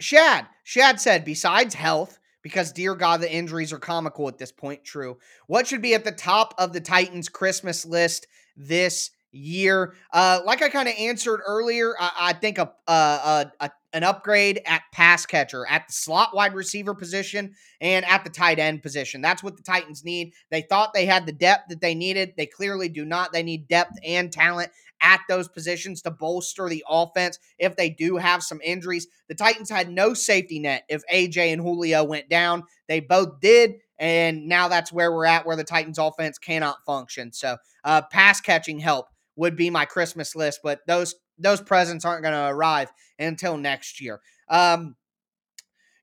Shad, 0.00 0.46
Shad 0.62 1.00
said, 1.00 1.24
besides 1.24 1.74
health, 1.74 2.18
because 2.42 2.72
dear 2.72 2.94
God, 2.94 3.20
the 3.20 3.32
injuries 3.32 3.72
are 3.72 3.78
comical 3.78 4.28
at 4.28 4.38
this 4.38 4.52
point. 4.52 4.84
True. 4.84 5.18
What 5.48 5.66
should 5.66 5.82
be 5.82 5.94
at 5.94 6.04
the 6.04 6.12
top 6.12 6.54
of 6.56 6.72
the 6.72 6.80
Titans 6.80 7.28
Christmas 7.28 7.84
list 7.84 8.26
this 8.56 9.10
year. 9.32 9.94
Uh, 10.12 10.40
like 10.44 10.62
I 10.62 10.68
kind 10.68 10.88
of 10.88 10.94
answered 10.98 11.40
earlier, 11.46 11.94
I, 11.98 12.10
I 12.20 12.32
think 12.32 12.58
a, 12.58 12.72
a, 12.86 13.50
a, 13.60 13.70
an 13.92 14.04
upgrade 14.04 14.60
at 14.66 14.82
pass 14.92 15.26
catcher, 15.26 15.66
at 15.66 15.86
the 15.86 15.92
slot 15.92 16.34
wide 16.34 16.54
receiver 16.54 16.94
position, 16.94 17.54
and 17.80 18.04
at 18.04 18.24
the 18.24 18.30
tight 18.30 18.58
end 18.58 18.82
position. 18.82 19.20
That's 19.20 19.42
what 19.42 19.56
the 19.56 19.62
Titans 19.62 20.04
need. 20.04 20.34
They 20.50 20.62
thought 20.62 20.92
they 20.92 21.06
had 21.06 21.26
the 21.26 21.32
depth 21.32 21.68
that 21.68 21.80
they 21.80 21.94
needed. 21.94 22.34
They 22.36 22.46
clearly 22.46 22.88
do 22.88 23.04
not. 23.04 23.32
They 23.32 23.42
need 23.42 23.68
depth 23.68 23.98
and 24.04 24.32
talent 24.32 24.70
at 25.00 25.20
those 25.28 25.48
positions 25.48 26.02
to 26.02 26.10
bolster 26.10 26.68
the 26.68 26.84
offense 26.88 27.38
if 27.58 27.76
they 27.76 27.88
do 27.88 28.16
have 28.16 28.42
some 28.42 28.60
injuries. 28.62 29.06
The 29.28 29.34
Titans 29.34 29.70
had 29.70 29.90
no 29.90 30.12
safety 30.12 30.58
net 30.58 30.84
if 30.88 31.02
AJ 31.12 31.52
and 31.52 31.62
Julio 31.62 32.04
went 32.04 32.28
down. 32.28 32.64
They 32.88 33.00
both 33.00 33.40
did. 33.40 33.76
And 33.98 34.46
now 34.46 34.68
that's 34.68 34.92
where 34.92 35.12
we're 35.12 35.26
at, 35.26 35.44
where 35.44 35.56
the 35.56 35.64
Titans 35.64 35.98
offense 35.98 36.38
cannot 36.38 36.84
function. 36.86 37.32
So, 37.32 37.56
uh, 37.84 38.02
pass 38.12 38.40
catching 38.40 38.78
help 38.78 39.06
would 39.38 39.56
be 39.56 39.70
my 39.70 39.84
Christmas 39.84 40.36
list, 40.36 40.60
but 40.62 40.80
those 40.86 41.14
those 41.38 41.60
presents 41.60 42.04
aren't 42.04 42.22
going 42.22 42.34
to 42.34 42.48
arrive 42.48 42.90
until 43.18 43.56
next 43.56 44.00
year. 44.00 44.20
Um, 44.48 44.96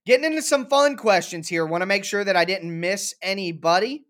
getting 0.06 0.24
into 0.24 0.40
some 0.40 0.66
fun 0.66 0.96
questions 0.96 1.46
here. 1.46 1.66
Want 1.66 1.82
to 1.82 1.86
make 1.86 2.04
sure 2.04 2.24
that 2.24 2.36
I 2.36 2.46
didn't 2.46 2.80
miss 2.80 3.14
anybody. 3.22 4.06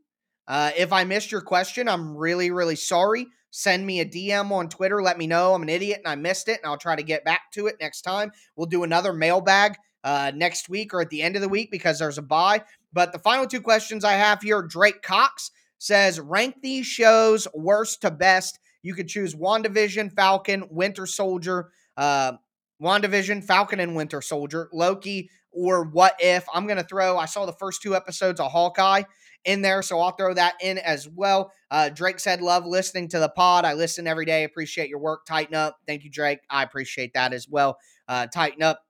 Uh, 0.46 0.70
if 0.76 0.92
I 0.92 1.02
missed 1.02 1.32
your 1.32 1.40
question, 1.40 1.88
I'm 1.88 2.16
really, 2.16 2.52
really 2.52 2.76
sorry. 2.76 3.26
Send 3.50 3.84
me 3.84 4.00
a 4.00 4.06
DM 4.06 4.52
on 4.52 4.68
Twitter. 4.68 5.02
Let 5.02 5.18
me 5.18 5.26
know 5.26 5.54
I'm 5.54 5.62
an 5.62 5.68
idiot 5.68 6.02
and 6.04 6.10
I 6.10 6.14
missed 6.14 6.48
it, 6.48 6.60
and 6.62 6.70
I'll 6.70 6.78
try 6.78 6.94
to 6.94 7.02
get 7.02 7.24
back 7.24 7.50
to 7.54 7.66
it 7.66 7.76
next 7.80 8.02
time. 8.02 8.30
We'll 8.54 8.66
do 8.66 8.84
another 8.84 9.12
mailbag 9.12 9.74
uh, 10.04 10.30
next 10.34 10.68
week 10.68 10.94
or 10.94 11.00
at 11.00 11.10
the 11.10 11.22
end 11.22 11.34
of 11.34 11.42
the 11.42 11.48
week 11.48 11.72
because 11.72 11.98
there's 11.98 12.18
a 12.18 12.22
bye. 12.22 12.62
But 12.92 13.12
the 13.12 13.18
final 13.18 13.46
two 13.46 13.60
questions 13.60 14.04
I 14.04 14.12
have 14.12 14.42
here 14.42 14.62
Drake 14.62 15.02
Cox 15.02 15.50
says, 15.78 16.20
rank 16.20 16.56
these 16.62 16.86
shows 16.86 17.48
worst 17.54 18.02
to 18.02 18.10
best 18.10 18.60
you 18.86 18.94
could 18.94 19.08
choose 19.08 19.34
WandaVision, 19.34 20.12
Falcon, 20.12 20.64
Winter 20.70 21.06
Soldier, 21.06 21.70
uh, 21.96 22.34
WandaVision, 22.80 23.42
Falcon, 23.42 23.80
and 23.80 23.96
Winter 23.96 24.22
Soldier, 24.22 24.68
Loki, 24.72 25.28
or 25.50 25.84
What 25.84 26.14
If. 26.20 26.44
I'm 26.54 26.66
going 26.66 26.76
to 26.76 26.84
throw, 26.84 27.18
I 27.18 27.24
saw 27.24 27.46
the 27.46 27.52
first 27.52 27.82
two 27.82 27.96
episodes 27.96 28.38
of 28.38 28.52
Hawkeye 28.52 29.02
in 29.44 29.62
there, 29.62 29.82
so 29.82 29.98
I'll 29.98 30.12
throw 30.12 30.34
that 30.34 30.54
in 30.62 30.78
as 30.78 31.08
well. 31.08 31.50
Uh, 31.68 31.88
Drake 31.88 32.20
said, 32.20 32.40
Love 32.40 32.64
listening 32.64 33.08
to 33.08 33.18
the 33.18 33.28
pod. 33.28 33.64
I 33.64 33.72
listen 33.72 34.06
every 34.06 34.24
day. 34.24 34.44
Appreciate 34.44 34.88
your 34.88 35.00
work. 35.00 35.26
Titan 35.26 35.56
up. 35.56 35.78
Thank 35.86 36.04
you, 36.04 36.10
Drake. 36.10 36.40
I 36.48 36.62
appreciate 36.62 37.12
that 37.14 37.32
as 37.32 37.48
well. 37.48 37.78
Uh, 38.06 38.28
Titan 38.28 38.62
up. 38.62 38.82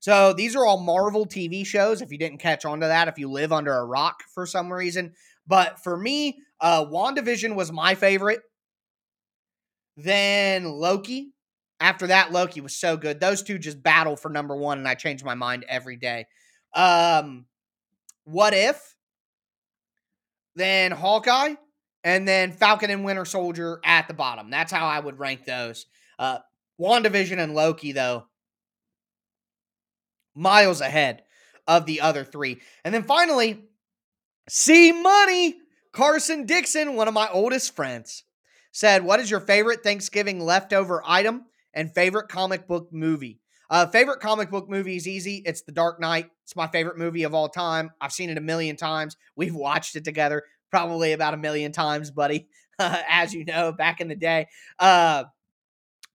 So 0.00 0.32
these 0.32 0.56
are 0.56 0.64
all 0.64 0.80
Marvel 0.80 1.26
TV 1.26 1.66
shows. 1.66 2.00
If 2.00 2.10
you 2.10 2.18
didn't 2.18 2.38
catch 2.38 2.64
on 2.64 2.80
to 2.80 2.86
that, 2.86 3.08
if 3.08 3.18
you 3.18 3.30
live 3.30 3.52
under 3.52 3.72
a 3.74 3.84
rock 3.84 4.22
for 4.34 4.46
some 4.46 4.72
reason. 4.72 5.12
But 5.46 5.82
for 5.82 5.96
me, 5.96 6.38
uh, 6.60 6.86
WandaVision 6.86 7.54
was 7.54 7.70
my 7.70 7.94
favorite. 7.94 8.40
Then 9.96 10.64
Loki. 10.64 11.30
After 11.80 12.06
that, 12.06 12.32
Loki 12.32 12.60
was 12.60 12.76
so 12.76 12.96
good. 12.96 13.20
Those 13.20 13.42
two 13.42 13.58
just 13.58 13.82
battle 13.82 14.16
for 14.16 14.30
number 14.30 14.56
one, 14.56 14.78
and 14.78 14.88
I 14.88 14.94
change 14.94 15.24
my 15.24 15.34
mind 15.34 15.64
every 15.68 15.96
day. 15.96 16.26
Um, 16.72 17.46
what 18.24 18.54
if? 18.54 18.94
Then 20.56 20.92
Hawkeye, 20.92 21.54
and 22.04 22.26
then 22.26 22.52
Falcon 22.52 22.90
and 22.90 23.04
Winter 23.04 23.24
Soldier 23.24 23.80
at 23.84 24.08
the 24.08 24.14
bottom. 24.14 24.50
That's 24.50 24.72
how 24.72 24.86
I 24.86 25.00
would 25.00 25.18
rank 25.18 25.44
those. 25.44 25.86
Uh, 26.18 26.38
WandaVision 26.80 27.38
and 27.38 27.54
Loki, 27.54 27.92
though, 27.92 28.24
miles 30.34 30.80
ahead 30.80 31.22
of 31.66 31.86
the 31.86 32.00
other 32.00 32.24
three. 32.24 32.60
And 32.84 32.94
then 32.94 33.02
finally, 33.02 33.64
C 34.48 34.92
Money, 34.92 35.56
Carson 35.92 36.46
Dixon, 36.46 36.94
one 36.94 37.08
of 37.08 37.14
my 37.14 37.28
oldest 37.30 37.74
friends 37.74 38.24
said, 38.74 39.04
What 39.04 39.20
is 39.20 39.30
your 39.30 39.40
favorite 39.40 39.82
Thanksgiving 39.82 40.40
leftover 40.40 41.02
item 41.06 41.44
and 41.72 41.94
favorite 41.94 42.28
comic 42.28 42.68
book 42.68 42.88
movie? 42.92 43.40
Uh, 43.70 43.86
favorite 43.86 44.20
comic 44.20 44.50
book 44.50 44.68
movie 44.68 44.96
is 44.96 45.08
easy. 45.08 45.42
It's 45.46 45.62
The 45.62 45.72
Dark 45.72 45.98
Knight. 45.98 46.28
It's 46.42 46.54
my 46.54 46.66
favorite 46.66 46.98
movie 46.98 47.22
of 47.22 47.32
all 47.32 47.48
time. 47.48 47.90
I've 48.00 48.12
seen 48.12 48.28
it 48.28 48.36
a 48.36 48.42
million 48.42 48.76
times. 48.76 49.16
We've 49.36 49.54
watched 49.54 49.96
it 49.96 50.04
together 50.04 50.42
probably 50.70 51.12
about 51.12 51.34
a 51.34 51.38
million 51.38 51.72
times, 51.72 52.10
buddy, 52.10 52.48
as 52.78 53.32
you 53.32 53.44
know, 53.44 53.72
back 53.72 54.00
in 54.00 54.08
the 54.08 54.16
day. 54.16 54.48
Uh, 54.78 55.24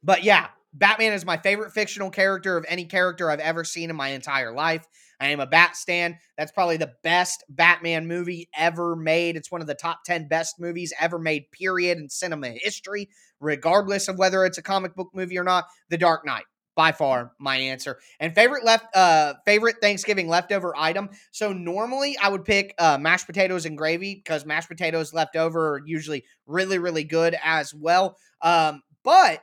but 0.04 0.24
yeah, 0.24 0.48
Batman 0.74 1.14
is 1.14 1.26
my 1.26 1.38
favorite 1.38 1.72
fictional 1.72 2.12
character 2.12 2.58
of 2.58 2.66
any 2.68 2.86
character 2.86 3.32
I've 3.32 3.40
ever 3.40 3.64
seen 3.64 3.90
in 3.90 3.96
my 3.96 4.10
entire 4.10 4.54
life. 4.54 4.86
I 5.20 5.28
am 5.28 5.40
a 5.40 5.48
Bat 5.48 5.76
stan. 5.76 6.18
That's 6.38 6.52
probably 6.52 6.78
the 6.78 6.94
best 7.04 7.44
Batman 7.50 8.08
movie 8.08 8.50
ever 8.56 8.96
made. 8.96 9.36
It's 9.36 9.52
one 9.52 9.62
of 9.62 9.68
the 9.68 9.76
top 9.76 10.04
10 10.06 10.28
best 10.28 10.60
movies 10.60 10.94
ever 11.00 11.20
made, 11.20 11.52
period, 11.52 11.98
in 11.98 12.10
cinema 12.10 12.50
history, 12.50 13.10
regardless 13.40 14.08
of 14.08 14.18
whether 14.18 14.46
it's 14.46 14.58
a 14.58 14.64
comic 14.64 14.96
book 14.96 15.10
movie 15.14 15.38
or 15.38 15.44
not. 15.44 15.66
The 15.90 15.98
Dark 15.98 16.26
Knight. 16.26 16.46
By 16.76 16.94
far, 16.94 17.34
my 17.42 17.58
answer. 17.58 18.00
And 18.22 18.34
favorite 18.34 18.64
left, 18.64 18.86
uh, 18.96 19.34
favorite 19.46 19.78
Thanksgiving 19.82 20.30
leftover 20.30 20.74
item. 20.78 21.10
So 21.32 21.52
normally 21.52 22.18
I 22.18 22.30
would 22.30 22.46
pick 22.46 22.74
uh, 22.78 22.98
mashed 22.98 23.26
potatoes 23.26 23.66
and 23.66 23.78
gravy 23.78 24.16
because 24.16 24.46
mashed 24.46 24.70
potatoes 24.70 25.14
leftover 25.14 25.74
are 25.74 25.82
usually 25.86 26.24
really, 26.46 26.80
really 26.80 27.04
good 27.04 27.36
as 27.44 27.74
well. 27.74 28.16
Um, 28.42 28.82
but 29.04 29.42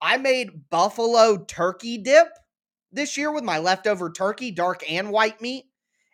I 0.00 0.16
made 0.16 0.70
buffalo 0.70 1.44
turkey 1.44 1.98
dip 1.98 2.28
this 2.92 3.16
year 3.16 3.32
with 3.32 3.44
my 3.44 3.58
leftover 3.58 4.10
turkey, 4.10 4.50
dark 4.50 4.82
and 4.90 5.10
white 5.10 5.40
meat, 5.40 5.64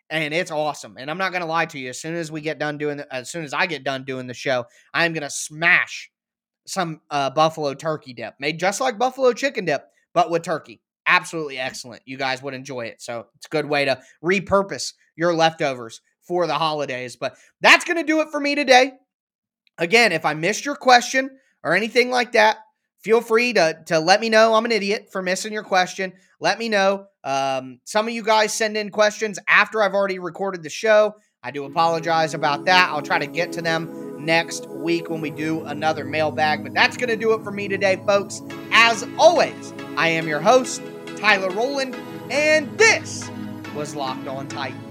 and 0.09 0.33
it's 0.33 0.51
awesome. 0.51 0.95
And 0.97 1.09
I'm 1.09 1.17
not 1.17 1.31
gonna 1.31 1.45
lie 1.45 1.67
to 1.67 1.79
you. 1.79 1.89
As 1.89 1.99
soon 1.99 2.15
as 2.15 2.31
we 2.31 2.41
get 2.41 2.59
done 2.59 2.77
doing, 2.77 2.97
the, 2.97 3.13
as 3.13 3.29
soon 3.29 3.43
as 3.43 3.53
I 3.53 3.65
get 3.65 3.83
done 3.83 4.03
doing 4.03 4.27
the 4.27 4.33
show, 4.33 4.65
I 4.93 5.05
am 5.05 5.13
gonna 5.13 5.29
smash 5.29 6.09
some 6.65 7.01
uh, 7.09 7.29
buffalo 7.29 7.73
turkey 7.73 8.13
dip, 8.13 8.35
made 8.39 8.59
just 8.59 8.81
like 8.81 8.97
buffalo 8.97 9.33
chicken 9.33 9.65
dip, 9.65 9.85
but 10.13 10.29
with 10.29 10.43
turkey. 10.43 10.81
Absolutely 11.05 11.57
excellent. 11.57 12.01
You 12.05 12.17
guys 12.17 12.41
would 12.43 12.53
enjoy 12.53 12.85
it. 12.85 13.01
So 13.01 13.27
it's 13.35 13.47
a 13.47 13.49
good 13.49 13.65
way 13.65 13.85
to 13.85 13.99
repurpose 14.23 14.93
your 15.15 15.33
leftovers 15.33 16.01
for 16.21 16.45
the 16.45 16.53
holidays. 16.53 17.15
But 17.15 17.35
that's 17.61 17.85
gonna 17.85 18.03
do 18.03 18.21
it 18.21 18.29
for 18.29 18.39
me 18.39 18.55
today. 18.55 18.93
Again, 19.77 20.11
if 20.11 20.25
I 20.25 20.33
missed 20.33 20.65
your 20.65 20.75
question 20.75 21.31
or 21.63 21.75
anything 21.75 22.11
like 22.11 22.33
that, 22.33 22.57
feel 23.01 23.21
free 23.21 23.53
to 23.53 23.77
to 23.87 23.99
let 23.99 24.21
me 24.21 24.29
know 24.29 24.53
I'm 24.53 24.65
an 24.65 24.71
idiot 24.71 25.09
for 25.11 25.21
missing 25.21 25.53
your 25.53 25.63
question. 25.63 26.13
Let 26.39 26.59
me 26.59 26.69
know. 26.69 27.05
Um, 27.23 27.79
some 27.83 28.07
of 28.07 28.13
you 28.13 28.23
guys 28.23 28.53
send 28.53 28.77
in 28.77 28.91
questions 28.91 29.39
after 29.47 29.83
I've 29.83 29.93
already 29.93 30.19
recorded 30.19 30.63
the 30.63 30.69
show. 30.69 31.15
I 31.43 31.51
do 31.51 31.65
apologize 31.65 32.33
about 32.33 32.65
that. 32.65 32.89
I'll 32.89 33.01
try 33.01 33.19
to 33.19 33.27
get 33.27 33.51
to 33.53 33.61
them 33.61 34.25
next 34.25 34.69
week 34.69 35.09
when 35.09 35.21
we 35.21 35.29
do 35.29 35.63
another 35.65 36.03
mailbag. 36.03 36.63
But 36.63 36.73
that's 36.73 36.97
going 36.97 37.09
to 37.09 37.15
do 37.15 37.33
it 37.33 37.43
for 37.43 37.51
me 37.51 37.67
today, 37.67 38.01
folks. 38.05 38.41
As 38.71 39.07
always, 39.17 39.73
I 39.97 40.09
am 40.09 40.27
your 40.27 40.41
host, 40.41 40.81
Tyler 41.15 41.49
Rowland, 41.49 41.95
and 42.29 42.77
this 42.77 43.29
was 43.75 43.95
Locked 43.95 44.27
On 44.27 44.47
Titans. 44.47 44.88